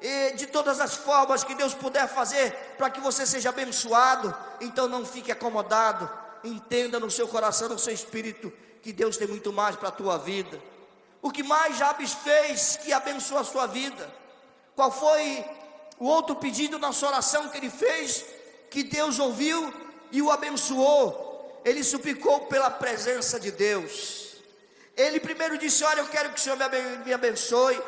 [0.01, 4.35] e de todas as formas que Deus puder fazer para que você seja abençoado.
[4.61, 6.09] Então não fique acomodado,
[6.43, 8.51] entenda no seu coração, no seu espírito,
[8.81, 10.61] que Deus tem muito mais para a tua vida.
[11.21, 14.09] O que mais Jabes fez que abençoou a sua vida?
[14.73, 15.43] Qual foi
[15.99, 18.25] o outro pedido na sua oração que ele fez,
[18.69, 19.73] que Deus ouviu
[20.11, 21.61] e o abençoou?
[21.65, 24.37] Ele suplicou pela presença de Deus.
[24.95, 26.57] Ele primeiro disse: Olha, eu quero que o Senhor
[27.05, 27.81] me abençoe.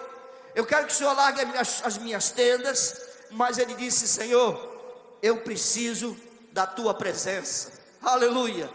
[0.54, 6.18] Eu quero que o Senhor largue as minhas tendas, mas ele disse: Senhor, eu preciso
[6.52, 7.72] da tua presença.
[8.02, 8.70] Aleluia.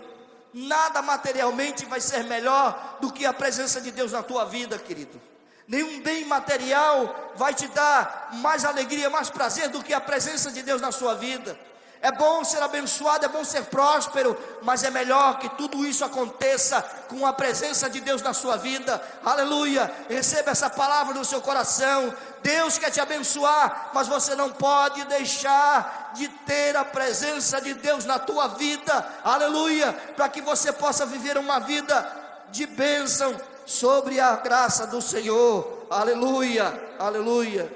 [0.53, 5.21] Nada materialmente vai ser melhor do que a presença de Deus na tua vida, querido.
[5.69, 10.63] Nenhum bem material vai te dar mais alegria, mais prazer do que a presença de
[10.63, 11.59] Deus na sua vida.
[12.01, 16.81] É bom ser abençoado, é bom ser próspero, mas é melhor que tudo isso aconteça
[17.09, 19.03] com a presença de Deus na sua vida.
[19.25, 19.93] Aleluia!
[20.09, 22.15] Receba essa palavra no seu coração.
[22.43, 28.05] Deus quer te abençoar, mas você não pode deixar de ter a presença de Deus
[28.05, 29.05] na tua vida.
[29.25, 29.93] Aleluia!
[30.15, 32.09] Para que você possa viver uma vida
[32.51, 33.35] de bênção
[33.67, 35.87] sobre a graça do Senhor.
[35.91, 36.97] Aleluia!
[36.99, 37.71] Aleluia!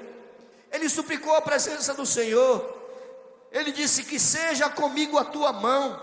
[0.71, 2.79] Ele suplicou a presença do Senhor.
[3.51, 6.01] Ele disse: Que seja comigo a tua mão.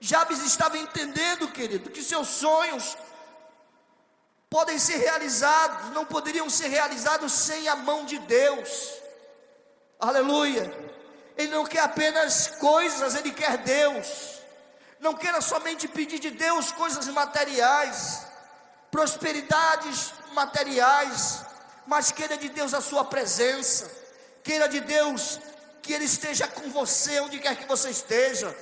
[0.00, 2.96] Jabes estava entendendo, querido, que seus sonhos
[4.48, 8.94] podem ser realizados, não poderiam ser realizados sem a mão de Deus.
[9.98, 10.72] Aleluia.
[11.36, 14.38] Ele não quer apenas coisas, ele quer Deus.
[15.00, 18.26] Não queira somente pedir de Deus coisas materiais,
[18.90, 21.44] prosperidades materiais,
[21.86, 23.90] mas queira de Deus a sua presença.
[24.42, 25.40] Queira de Deus
[25.82, 28.54] que Ele esteja com você onde quer que você esteja.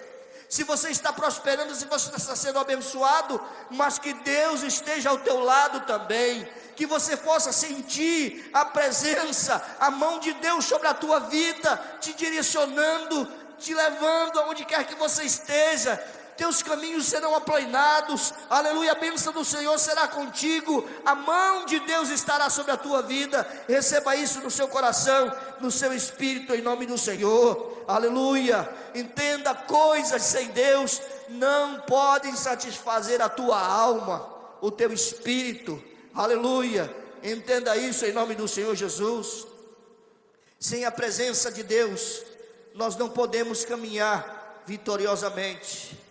[0.49, 5.41] Se você está prosperando, se você está sendo abençoado, mas que Deus esteja ao teu
[5.41, 11.21] lado também, que você possa sentir a presença, a mão de Deus sobre a tua
[11.21, 13.27] vida, te direcionando,
[13.59, 16.01] te levando aonde quer que você esteja,
[16.37, 22.11] teus caminhos serão aplainados, aleluia, a bênção do Senhor será contigo, a mão de Deus
[22.11, 26.87] estará sobre a tua vida, receba isso no seu coração, no seu espírito, em nome
[26.87, 34.29] do Senhor, aleluia, entenda, coisas sem Deus não podem satisfazer a tua alma,
[34.61, 35.83] o teu espírito,
[36.15, 39.47] aleluia, entenda isso em nome do Senhor Jesus,
[40.59, 42.23] sem a presença de Deus,
[42.75, 46.06] nós não podemos caminhar vitoriosamente.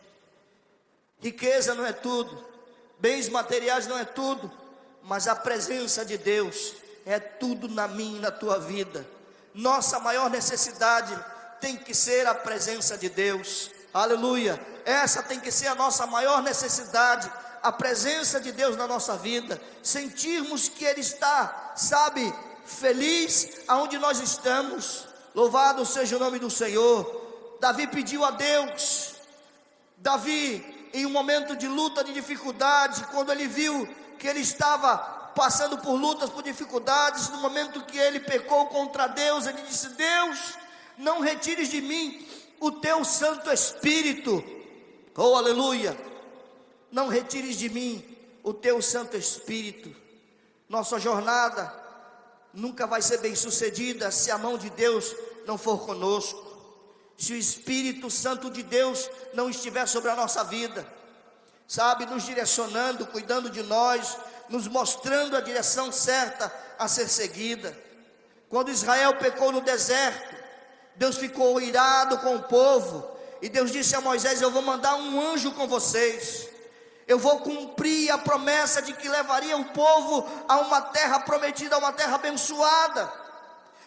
[1.26, 2.46] Riqueza não é tudo,
[3.00, 4.52] bens materiais não é tudo,
[5.02, 9.04] mas a presença de Deus é tudo na minha e na tua vida.
[9.52, 11.18] Nossa maior necessidade
[11.60, 13.72] tem que ser a presença de Deus.
[13.92, 14.62] Aleluia.
[14.86, 17.28] Essa tem que ser a nossa maior necessidade,
[17.64, 19.60] a presença de Deus na nossa vida.
[19.82, 22.32] Sentirmos que Ele está, sabe,
[22.68, 25.08] feliz aonde nós estamos.
[25.34, 27.58] Louvado seja o nome do Senhor.
[27.60, 29.16] Davi pediu a Deus.
[29.98, 33.86] Davi em um momento de luta, de dificuldade, quando ele viu
[34.18, 34.98] que ele estava
[35.36, 40.58] passando por lutas, por dificuldades, no momento que ele pecou contra Deus, ele disse: Deus,
[40.98, 42.26] não retires de mim
[42.62, 44.42] o teu Santo Espírito.
[45.18, 45.98] Oh, aleluia!
[46.90, 49.94] Não retires de mim o teu Santo Espírito.
[50.70, 51.74] Nossa jornada
[52.54, 55.14] nunca vai ser bem sucedida se a mão de Deus
[55.46, 56.45] não for conosco,
[57.18, 60.86] se o Espírito Santo de Deus não estiver sobre a nossa vida,
[61.68, 64.18] sabe, nos direcionando, cuidando de nós,
[64.50, 67.78] nos mostrando a direção certa a ser seguida.
[68.50, 70.36] Quando Israel pecou no deserto,
[70.96, 75.32] Deus ficou irado com o povo, e Deus disse a Moisés: Eu vou mandar um
[75.32, 76.50] anjo com vocês.
[77.08, 81.80] Eu vou cumprir a promessa de que levaria o povo a uma terra prometida, a
[81.80, 83.12] uma terra abençoada.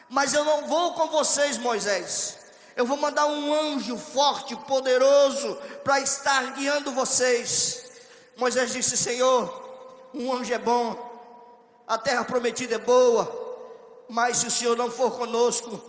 [0.08, 2.38] Mas eu não vou com vocês, Moisés.
[2.78, 7.90] Eu vou mandar um anjo forte, poderoso, para estar guiando vocês.
[8.36, 10.96] Moisés disse: Senhor, um anjo é bom,
[11.88, 15.82] a terra prometida é boa, mas se o Senhor não for conosco,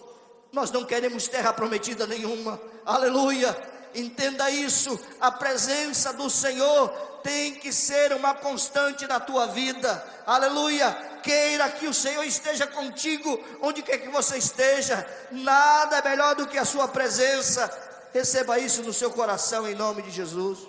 [0.51, 2.59] nós não queremos terra prometida nenhuma.
[2.83, 3.55] Aleluia.
[3.93, 6.89] Entenda isso, a presença do Senhor
[7.21, 10.03] tem que ser uma constante na tua vida.
[10.25, 11.08] Aleluia.
[11.21, 15.07] Queira que o Senhor esteja contigo, onde quer que você esteja.
[15.31, 17.69] Nada é melhor do que a sua presença.
[18.13, 20.59] Receba isso no seu coração em nome de Jesus.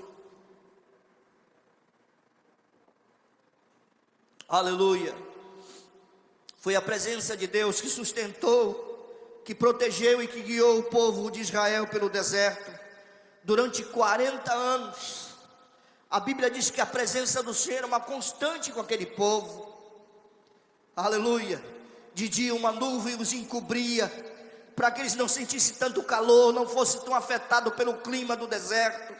[4.48, 5.14] Aleluia.
[6.58, 11.40] Foi a presença de Deus que sustentou, que protegeu e que guiou o povo de
[11.40, 12.70] Israel pelo deserto
[13.44, 15.30] durante 40 anos.
[16.10, 19.69] A Bíblia diz que a presença do Senhor é uma constante com aquele povo.
[21.00, 21.62] Aleluia.
[22.12, 24.10] De dia uma nuvem os encobria,
[24.74, 29.14] para que eles não sentissem tanto calor, não fossem tão afetados pelo clima do deserto.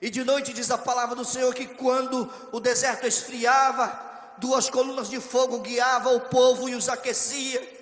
[0.00, 3.98] E de noite diz a palavra do Senhor que quando o deserto esfriava,
[4.38, 7.76] duas colunas de fogo guiavam o povo e os aquecia.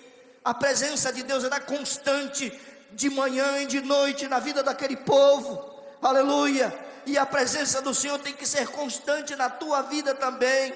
[0.44, 2.52] A presença de Deus era constante
[2.92, 5.74] de manhã e de noite na vida daquele povo.
[6.00, 6.72] Aleluia
[7.06, 10.72] e a presença do Senhor tem que ser constante na tua vida também.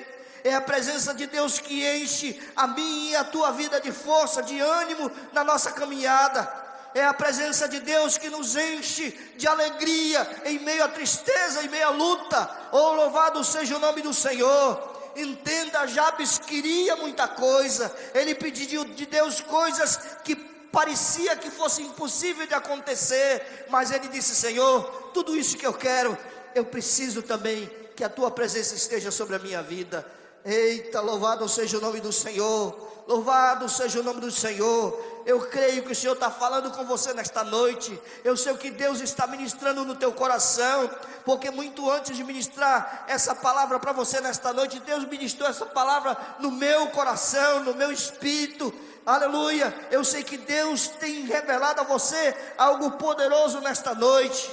[0.49, 4.43] É a presença de Deus que enche a minha e a tua vida de força,
[4.43, 6.51] de ânimo na nossa caminhada.
[6.95, 11.69] É a presença de Deus que nos enche de alegria em meio à tristeza, em
[11.69, 12.51] meio à luta.
[12.73, 15.13] Oh, louvado seja o nome do Senhor.
[15.15, 22.47] Entenda, Jabes queria muita coisa, ele pediu de Deus coisas que parecia que fosse impossível
[22.47, 26.17] de acontecer, mas ele disse: Senhor, tudo isso que eu quero,
[26.55, 30.17] eu preciso também que a tua presença esteja sobre a minha vida.
[30.45, 34.99] Eita, louvado seja o nome do Senhor, louvado seja o nome do Senhor.
[35.27, 38.01] Eu creio que o Senhor está falando com você nesta noite.
[38.25, 40.89] Eu sei que Deus está ministrando no teu coração,
[41.25, 46.17] porque muito antes de ministrar essa palavra para você nesta noite, Deus ministrou essa palavra
[46.39, 48.73] no meu coração, no meu espírito.
[49.05, 49.75] Aleluia.
[49.91, 54.51] Eu sei que Deus tem revelado a você algo poderoso nesta noite.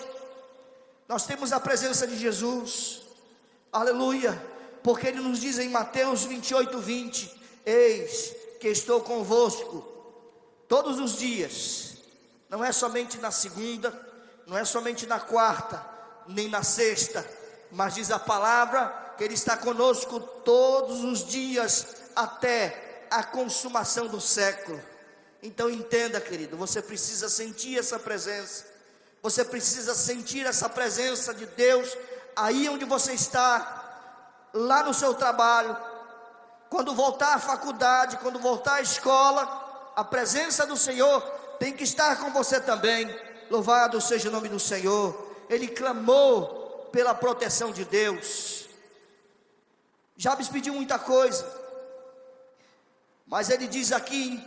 [1.08, 3.02] Nós temos a presença de Jesus.
[3.72, 4.55] Aleluia.
[4.86, 9.84] Porque ele nos diz em Mateus 28, 20: Eis que estou convosco
[10.68, 11.96] todos os dias.
[12.48, 13.92] Não é somente na segunda,
[14.46, 15.84] não é somente na quarta,
[16.28, 17.28] nem na sexta,
[17.72, 24.22] mas diz a palavra que Ele está conosco todos os dias até a consumação do
[24.22, 24.80] século.
[25.42, 28.66] Então entenda, querido, você precisa sentir essa presença.
[29.24, 31.98] Você precisa sentir essa presença de Deus
[32.36, 33.85] aí onde você está,
[34.56, 35.78] lá no seu trabalho.
[36.70, 41.22] Quando voltar à faculdade, quando voltar à escola, a presença do Senhor
[41.60, 43.14] tem que estar com você também.
[43.50, 45.36] Louvado seja o nome do Senhor.
[45.50, 48.68] Ele clamou pela proteção de Deus.
[50.18, 51.46] Jabes pediu muita coisa.
[53.28, 54.42] Mas ele diz aqui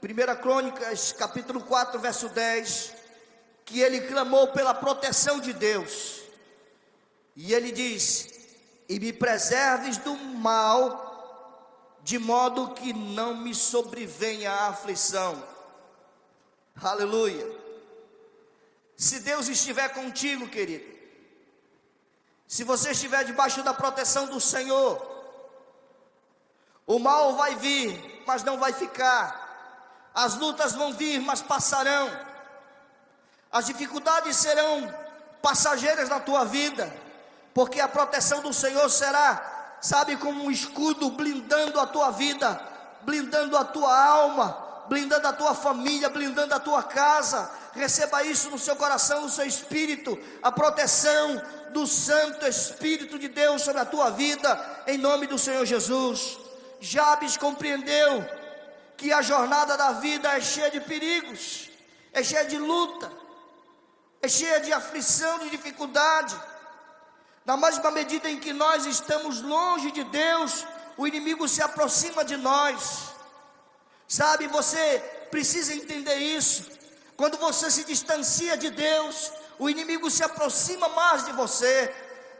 [0.00, 2.94] em 1 Crônicas, capítulo 4, verso 10,
[3.64, 6.22] que ele clamou pela proteção de Deus.
[7.34, 8.37] E ele diz:
[8.88, 15.42] E me preserves do mal, de modo que não me sobrevenha a aflição.
[16.82, 17.46] Aleluia.
[18.96, 20.98] Se Deus estiver contigo, querido,
[22.46, 25.06] se você estiver debaixo da proteção do Senhor,
[26.86, 29.46] o mal vai vir, mas não vai ficar.
[30.14, 32.08] As lutas vão vir, mas passarão.
[33.52, 34.92] As dificuldades serão
[35.42, 36.90] passageiras na tua vida,
[37.54, 42.60] porque a proteção do Senhor será, sabe, como um escudo blindando a tua vida,
[43.02, 47.50] blindando a tua alma, blindando a tua família, blindando a tua casa.
[47.72, 51.40] Receba isso no seu coração, no seu espírito, a proteção
[51.70, 56.38] do Santo Espírito de Deus sobre a tua vida, em nome do Senhor Jesus.
[56.80, 58.24] Jabes compreendeu
[58.96, 61.68] que a jornada da vida é cheia de perigos,
[62.12, 63.10] é cheia de luta.
[64.20, 66.34] é cheia de aflição, de dificuldade.
[67.48, 70.66] Na mesma medida em que nós estamos longe de Deus,
[70.98, 73.04] o inimigo se aproxima de nós.
[74.06, 74.98] Sabe, você
[75.30, 76.66] precisa entender isso.
[77.16, 81.90] Quando você se distancia de Deus, o inimigo se aproxima mais de você.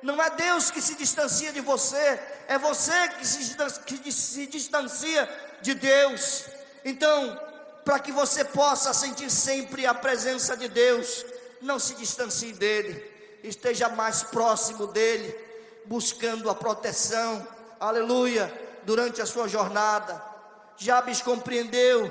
[0.02, 3.56] Não é Deus que se distancia de você, é você que se,
[3.86, 5.26] que se distancia
[5.62, 6.44] de Deus.
[6.84, 7.40] Então,
[7.82, 11.24] para que você possa sentir sempre a presença de Deus,
[11.62, 15.34] não se distancie dele, esteja mais próximo dele,
[15.84, 17.46] buscando a proteção,
[17.78, 18.52] aleluia,
[18.84, 20.22] durante a sua jornada.
[20.76, 22.10] Jabes compreendeu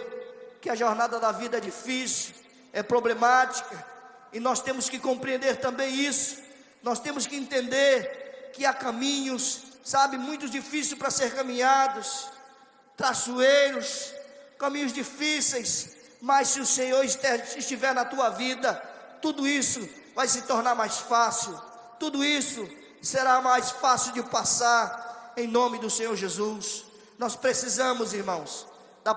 [0.62, 2.34] que a jornada da vida é difícil,
[2.74, 3.86] é problemática,
[4.34, 6.38] e nós temos que compreender também isso.
[6.84, 12.28] Nós temos que entender que há caminhos, sabe, muito difíceis para ser caminhados,
[12.96, 14.14] traçoeiros,
[14.58, 18.74] caminhos difíceis, mas se o Senhor estiver na tua vida,
[19.22, 19.88] tudo isso
[20.18, 21.56] vai se tornar mais fácil,
[22.00, 22.68] tudo isso
[23.04, 26.86] será mais fácil de passar, em nome do Senhor Jesus.
[27.20, 28.66] Nós precisamos, irmãos,
[29.04, 29.16] da,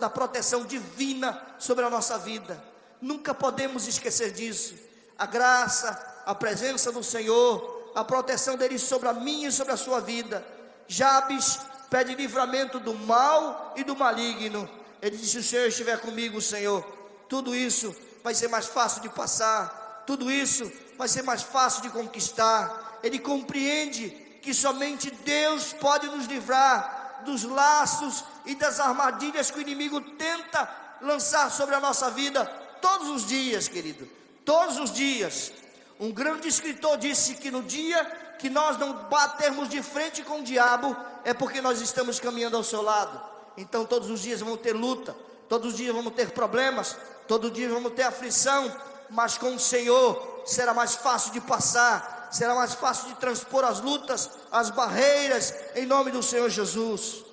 [0.00, 2.64] da proteção divina sobre a nossa vida,
[2.98, 4.74] nunca podemos esquecer disso.
[5.18, 9.76] A graça, a presença do Senhor, a proteção dele sobre a minha e sobre a
[9.76, 10.42] sua vida.
[10.86, 11.58] Jabes
[11.90, 14.66] pede livramento do mal e do maligno.
[15.02, 16.82] Ele disse: Se o Senhor estiver comigo, Senhor,
[17.28, 17.94] tudo isso
[18.24, 22.98] vai ser mais fácil de passar, tudo isso vai ser mais fácil de conquistar.
[23.02, 24.08] Ele compreende
[24.40, 30.66] que somente Deus pode nos livrar dos laços e das armadilhas que o inimigo tenta
[31.02, 32.46] lançar sobre a nossa vida
[32.80, 34.08] todos os dias, querido,
[34.46, 35.52] todos os dias.
[36.00, 38.02] Um grande escritor disse que no dia
[38.38, 42.64] que nós não batermos de frente com o diabo, é porque nós estamos caminhando ao
[42.64, 43.20] seu lado.
[43.58, 45.14] Então todos os dias vamos ter luta,
[45.50, 46.96] todos os dias vamos ter problemas,
[47.26, 48.74] todo dia vamos ter aflição,
[49.10, 53.80] mas com o Senhor será mais fácil de passar, será mais fácil de transpor as
[53.80, 57.24] lutas, as barreiras, em nome do Senhor Jesus.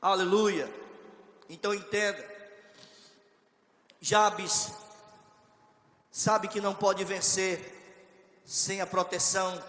[0.00, 0.68] Aleluia.
[1.48, 2.32] Então entenda.
[4.00, 4.72] Jabes
[6.10, 7.72] sabe que não pode vencer
[8.44, 9.62] sem a proteção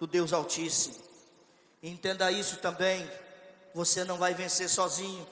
[0.00, 0.96] do Deus Altíssimo.
[1.82, 3.08] Entenda isso também.
[3.74, 5.26] Você não vai vencer sozinho.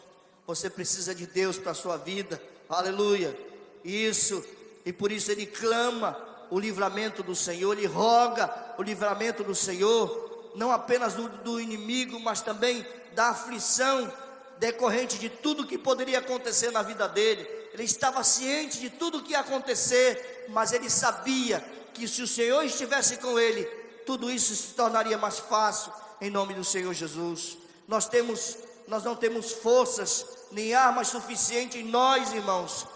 [0.46, 2.40] Você precisa de Deus para a sua vida.
[2.68, 3.36] Aleluia.
[3.84, 4.44] Isso.
[4.84, 6.16] E por isso ele clama
[6.50, 12.20] o livramento do Senhor, ele roga o livramento do Senhor, não apenas do, do inimigo,
[12.20, 14.12] mas também da aflição
[14.58, 17.48] decorrente de tudo que poderia acontecer na vida dele.
[17.72, 22.62] Ele estava ciente de tudo que ia acontecer, mas ele sabia que se o Senhor
[22.62, 23.64] estivesse com ele,
[24.06, 27.58] tudo isso se tornaria mais fácil em nome do Senhor Jesus.
[27.88, 30.24] Nós temos, nós não temos forças
[30.54, 32.86] nem armas suficientes em nós, irmãos,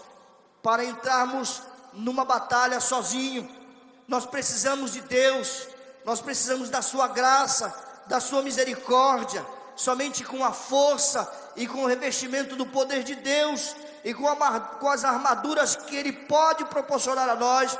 [0.63, 3.47] para entrarmos numa batalha sozinho.
[4.07, 5.67] Nós precisamos de Deus,
[6.05, 7.73] nós precisamos da sua graça,
[8.07, 9.45] da sua misericórdia.
[9.75, 14.59] Somente com a força e com o revestimento do poder de Deus e com, a,
[14.59, 17.77] com as armaduras que Ele pode proporcionar a nós,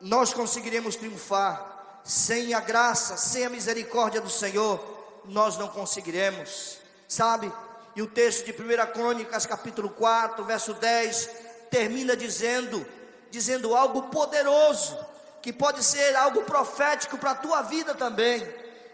[0.00, 1.68] nós conseguiremos triunfar.
[2.02, 4.80] Sem a graça, sem a misericórdia do Senhor,
[5.26, 7.52] nós não conseguiremos, sabe?
[7.94, 11.30] E o texto de 1 Crônicas, capítulo 4, verso 10,
[11.70, 12.86] termina dizendo,
[13.30, 14.98] dizendo algo poderoso,
[15.42, 18.46] que pode ser algo profético para a tua vida também.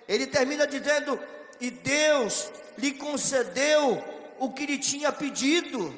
[0.08, 1.18] Ele termina dizendo:
[1.60, 4.02] E Deus lhe concedeu
[4.38, 5.96] o que lhe tinha pedido.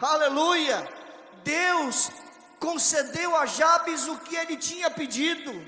[0.00, 0.88] Aleluia!
[1.44, 2.10] Deus
[2.58, 5.66] concedeu a Jabes o que ele tinha pedido,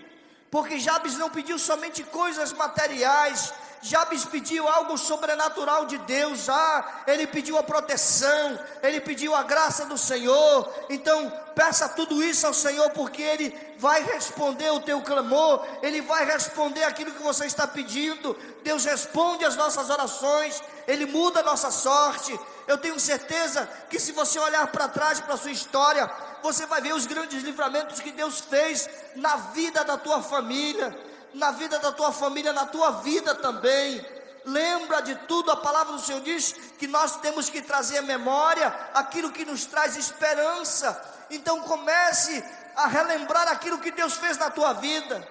[0.50, 3.52] porque Jabes não pediu somente coisas materiais,
[3.82, 9.84] Jabes pediu algo sobrenatural de Deus, ah, ele pediu a proteção, ele pediu a graça
[9.86, 10.72] do Senhor.
[10.88, 16.24] Então, peça tudo isso ao Senhor, porque Ele vai responder o teu clamor, Ele vai
[16.24, 18.36] responder aquilo que você está pedindo.
[18.62, 22.38] Deus responde as nossas orações, Ele muda a nossa sorte.
[22.68, 26.08] Eu tenho certeza que se você olhar para trás, para a sua história,
[26.40, 30.96] você vai ver os grandes livramentos que Deus fez na vida da tua família
[31.34, 34.04] na vida da tua família, na tua vida também.
[34.44, 38.66] Lembra de tudo, a palavra do Senhor diz que nós temos que trazer à memória
[38.92, 41.00] aquilo que nos traz esperança.
[41.30, 45.26] Então comece a relembrar aquilo que Deus fez na tua vida,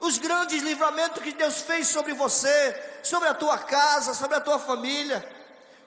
[0.00, 4.58] os grandes livramentos que Deus fez sobre você, sobre a tua casa, sobre a tua
[4.58, 5.26] família.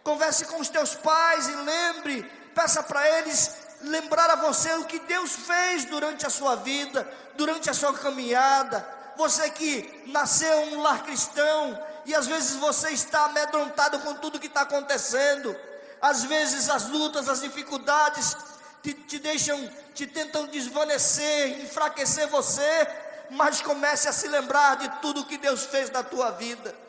[0.04, 5.00] Converse com os teus pais e lembre, peça para eles lembrar a você o que
[5.00, 11.04] Deus fez durante a sua vida, durante a sua caminhada você que nasceu um lar
[11.04, 15.56] cristão e às vezes você está amedrontado com tudo que está acontecendo.
[16.02, 18.38] Às vezes as lutas, as dificuldades
[18.84, 22.88] te, te deixam, te tentam desvanecer, enfraquecer você,
[23.32, 26.85] mas comece a se lembrar de tudo que Deus fez na tua vida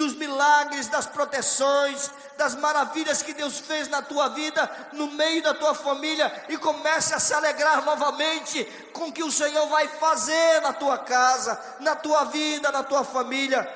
[0.00, 5.52] dos milagres, das proteções, das maravilhas que Deus fez na tua vida, no meio da
[5.52, 10.62] tua família, e comece a se alegrar novamente com o que o Senhor vai fazer
[10.62, 13.70] na tua casa, na tua vida, na tua família,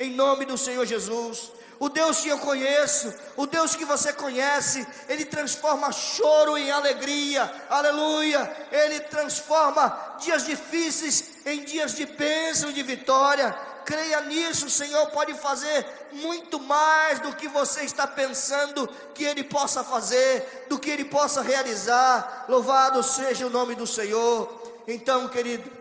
[0.00, 1.52] em nome do Senhor Jesus.
[1.78, 7.48] O Deus que eu conheço, o Deus que você conhece, Ele transforma choro em alegria,
[7.70, 8.66] aleluia.
[8.72, 15.06] Ele transforma dias difíceis em dias de bênção e de vitória creia nisso, o Senhor
[15.06, 20.90] pode fazer muito mais do que você está pensando que Ele possa fazer, do que
[20.90, 22.44] Ele possa realizar.
[22.50, 24.82] Louvado seja o nome do Senhor.
[24.86, 25.72] Então, querido,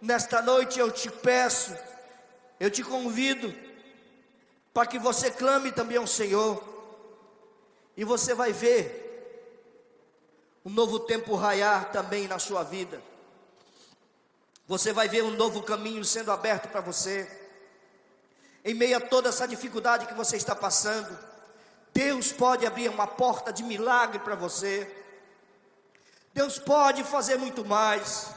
[0.00, 1.76] nesta noite eu te peço,
[2.60, 3.52] eu te convido,
[4.72, 6.62] para que você clame também ao Senhor,
[7.96, 9.04] e você vai ver
[10.64, 13.02] um novo tempo raiar também na sua vida.
[14.68, 17.37] Você vai ver um novo caminho sendo aberto para você
[18.68, 21.18] em meio a toda essa dificuldade que você está passando,
[21.94, 24.94] Deus pode abrir uma porta de milagre para você.
[26.34, 28.30] Deus pode fazer muito mais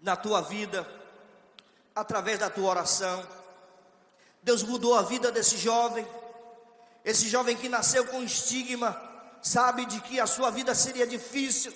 [0.00, 0.88] na tua vida,
[1.96, 3.26] através da tua oração.
[4.40, 6.06] Deus mudou a vida desse jovem,
[7.04, 8.96] esse jovem que nasceu com estigma,
[9.42, 11.74] sabe de que a sua vida seria difícil,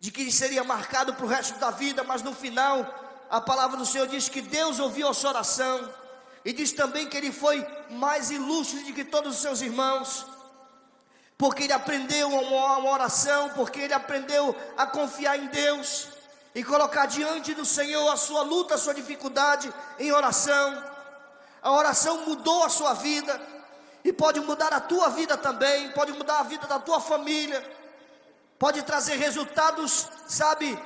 [0.00, 3.76] de que ele seria marcado para o resto da vida, mas no final a palavra
[3.76, 5.88] do Senhor diz que Deus ouviu a sua oração,
[6.44, 10.26] e diz também que ele foi mais ilustre do que todos os seus irmãos,
[11.38, 16.08] porque ele aprendeu uma oração, porque ele aprendeu a confiar em Deus
[16.54, 20.84] e colocar diante do Senhor a sua luta, a sua dificuldade em oração.
[21.62, 23.40] A oração mudou a sua vida
[24.04, 27.64] e pode mudar a tua vida também, pode mudar a vida da tua família,
[28.58, 30.78] pode trazer resultados, sabe,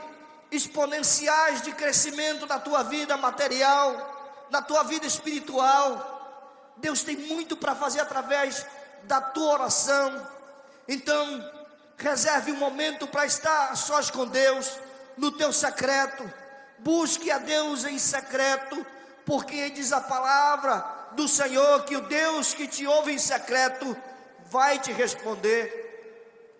[0.54, 6.74] exponenciais de crescimento na tua vida material, na tua vida espiritual.
[6.76, 8.66] Deus tem muito para fazer através
[9.04, 10.26] da tua oração.
[10.88, 11.52] Então,
[11.96, 14.78] reserve um momento para estar sós com Deus,
[15.16, 16.30] no teu secreto.
[16.78, 18.84] Busque a Deus em secreto,
[19.24, 23.96] porque diz a palavra do Senhor que o Deus que te ouve em secreto
[24.46, 25.82] vai te responder.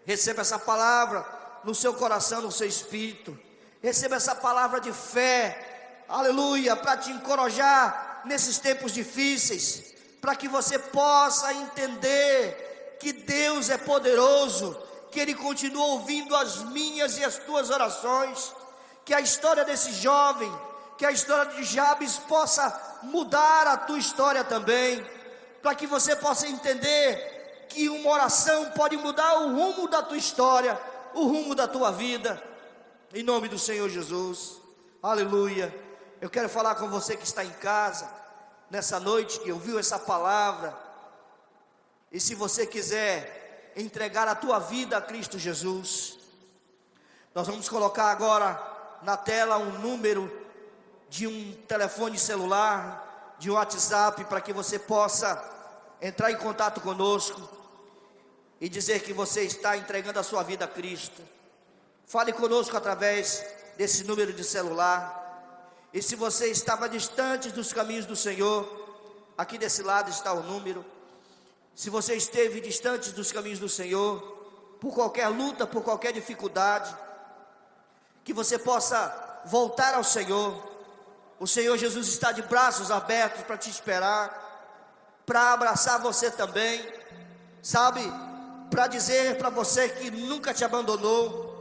[0.06, 1.26] Receba essa palavra
[1.64, 3.38] no seu coração, no seu espírito.
[3.84, 10.78] Receba essa palavra de fé, aleluia, para te encorajar nesses tempos difíceis, para que você
[10.78, 14.74] possa entender que Deus é poderoso,
[15.10, 18.54] que Ele continua ouvindo as minhas e as tuas orações,
[19.04, 20.50] que a história desse jovem,
[20.96, 25.06] que a história de Jabes possa mudar a tua história também,
[25.60, 30.80] para que você possa entender que uma oração pode mudar o rumo da tua história,
[31.12, 32.53] o rumo da tua vida.
[33.16, 34.60] Em nome do Senhor Jesus.
[35.00, 35.72] Aleluia.
[36.20, 38.12] Eu quero falar com você que está em casa,
[38.68, 40.76] nessa noite que ouviu essa palavra.
[42.10, 46.18] E se você quiser entregar a tua vida a Cristo Jesus,
[47.32, 48.60] nós vamos colocar agora
[49.00, 50.28] na tela um número
[51.08, 55.40] de um telefone celular, de um WhatsApp, para que você possa
[56.02, 57.48] entrar em contato conosco
[58.60, 61.33] e dizer que você está entregando a sua vida a Cristo.
[62.06, 63.44] Fale conosco através
[63.76, 65.22] desse número de celular.
[65.92, 68.66] E se você estava distante dos caminhos do Senhor,
[69.36, 70.84] aqui desse lado está o número.
[71.74, 74.20] Se você esteve distante dos caminhos do Senhor,
[74.80, 76.94] por qualquer luta, por qualquer dificuldade,
[78.22, 80.62] que você possa voltar ao Senhor.
[81.38, 84.42] O Senhor Jesus está de braços abertos para te esperar,
[85.26, 86.86] para abraçar você também,
[87.62, 88.00] sabe?
[88.70, 91.53] Para dizer para você que nunca te abandonou,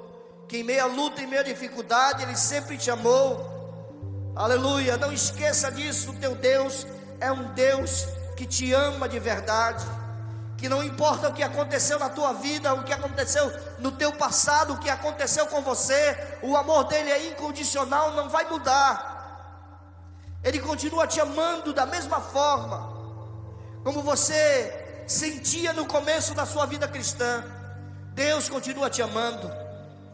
[0.48, 4.34] que em meio à luta, em meio à dificuldade, Ele sempre te amou.
[4.36, 6.88] Aleluia, não esqueça disso, o teu Deus
[7.20, 9.86] é um Deus que te ama de verdade.
[10.58, 14.74] Que não importa o que aconteceu na tua vida, o que aconteceu no teu passado,
[14.74, 19.14] o que aconteceu com você, o amor dele é incondicional, não vai mudar.
[20.44, 22.92] Ele continua te amando da mesma forma,
[23.84, 27.44] como você sentia no começo da sua vida cristã.
[28.14, 29.52] Deus continua te amando.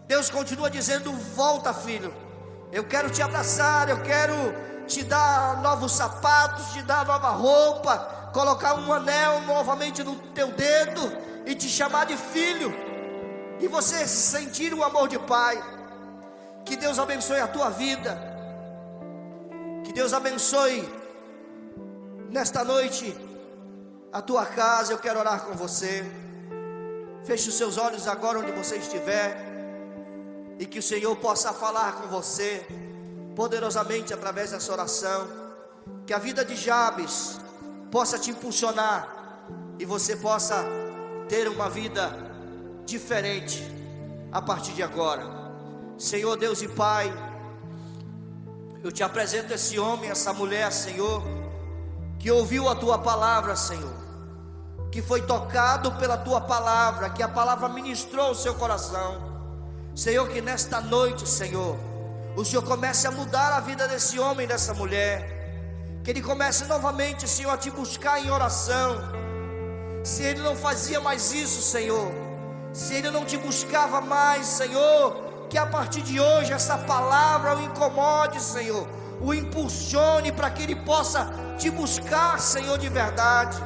[0.09, 2.11] Deus continua dizendo: Volta, filho.
[2.71, 4.33] Eu quero te abraçar, eu quero
[4.87, 11.01] te dar novos sapatos, te dar nova roupa, colocar um anel novamente no teu dedo
[11.45, 12.73] e te chamar de filho.
[13.59, 15.61] E você sentir o amor de pai.
[16.65, 18.11] Que Deus abençoe a tua vida.
[19.83, 20.87] Que Deus abençoe
[22.29, 23.15] nesta noite
[24.11, 26.03] a tua casa, eu quero orar com você.
[27.25, 29.48] Feche os seus olhos agora onde você estiver.
[30.59, 32.67] E que o Senhor possa falar com você
[33.35, 35.27] poderosamente através dessa oração.
[36.05, 37.39] Que a vida de Jabes
[37.89, 39.07] possa te impulsionar
[39.79, 40.63] e você possa
[41.27, 42.11] ter uma vida
[42.85, 43.63] diferente
[44.31, 45.25] a partir de agora.
[45.97, 47.11] Senhor Deus e Pai,
[48.83, 51.23] eu te apresento esse homem, essa mulher, Senhor,
[52.19, 53.99] que ouviu a tua palavra, Senhor
[54.91, 59.28] que foi tocado pela tua palavra, que a palavra ministrou o seu coração.
[59.99, 61.75] Senhor, que nesta noite, Senhor,
[62.33, 65.17] o Senhor comece a mudar a vida desse homem, dessa mulher.
[66.01, 68.95] Que ele comece novamente, Senhor, a te buscar em oração.
[70.01, 72.13] Se ele não fazia mais isso, Senhor,
[72.71, 77.61] se ele não te buscava mais, Senhor, que a partir de hoje essa palavra o
[77.61, 78.87] incomode, Senhor,
[79.19, 83.57] o impulsione para que ele possa te buscar, Senhor, de verdade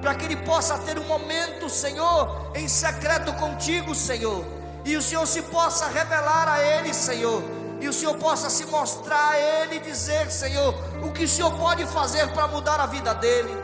[0.00, 4.44] para que ele possa ter um momento, Senhor, em secreto contigo, Senhor,
[4.92, 7.42] e o Senhor se possa revelar a ele, Senhor,
[7.80, 11.52] e o Senhor possa se mostrar a ele e dizer, Senhor, o que o Senhor
[11.52, 13.56] pode fazer para mudar a vida dele.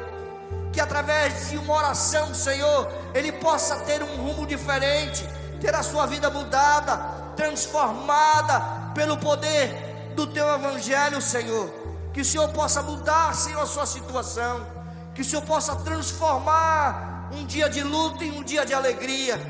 [0.72, 5.26] Que através de uma oração, Senhor, ele possa ter um rumo diferente,
[5.60, 6.96] ter a sua vida mudada,
[7.36, 11.68] transformada pelo poder do teu evangelho, Senhor.
[12.12, 14.74] Que o Senhor possa mudar, Senhor, a sua situação
[15.14, 19.40] que o Senhor possa transformar um dia de luta em um dia de alegria,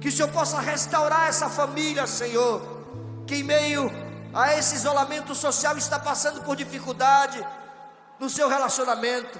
[0.00, 2.62] que o Senhor possa restaurar essa família, Senhor,
[3.26, 3.90] que em meio
[4.32, 7.46] a esse isolamento social está passando por dificuldade
[8.18, 9.38] no seu relacionamento,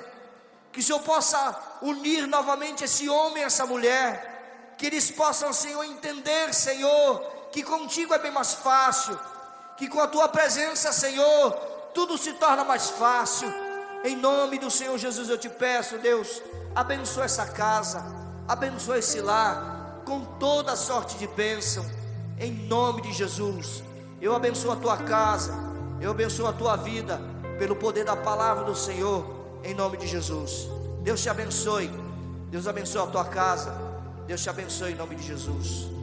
[0.70, 5.82] que o Senhor possa unir novamente esse homem e essa mulher, que eles possam, Senhor,
[5.84, 9.18] entender, Senhor, que contigo é bem mais fácil,
[9.78, 11.52] que com a tua presença, Senhor,
[11.94, 13.52] tudo se torna mais fácil.
[14.04, 16.42] Em nome do Senhor Jesus eu te peço, Deus,
[16.74, 18.04] abençoa essa casa,
[18.46, 19.79] abençoa esse lar
[20.10, 21.86] com toda sorte de bênção.
[22.36, 23.84] Em nome de Jesus,
[24.20, 25.54] eu abençoo a tua casa,
[26.00, 27.20] eu abençoo a tua vida
[27.60, 29.24] pelo poder da palavra do Senhor,
[29.62, 30.68] em nome de Jesus.
[31.00, 31.88] Deus te abençoe.
[32.50, 33.72] Deus abençoe a tua casa.
[34.26, 35.99] Deus te abençoe em nome de Jesus.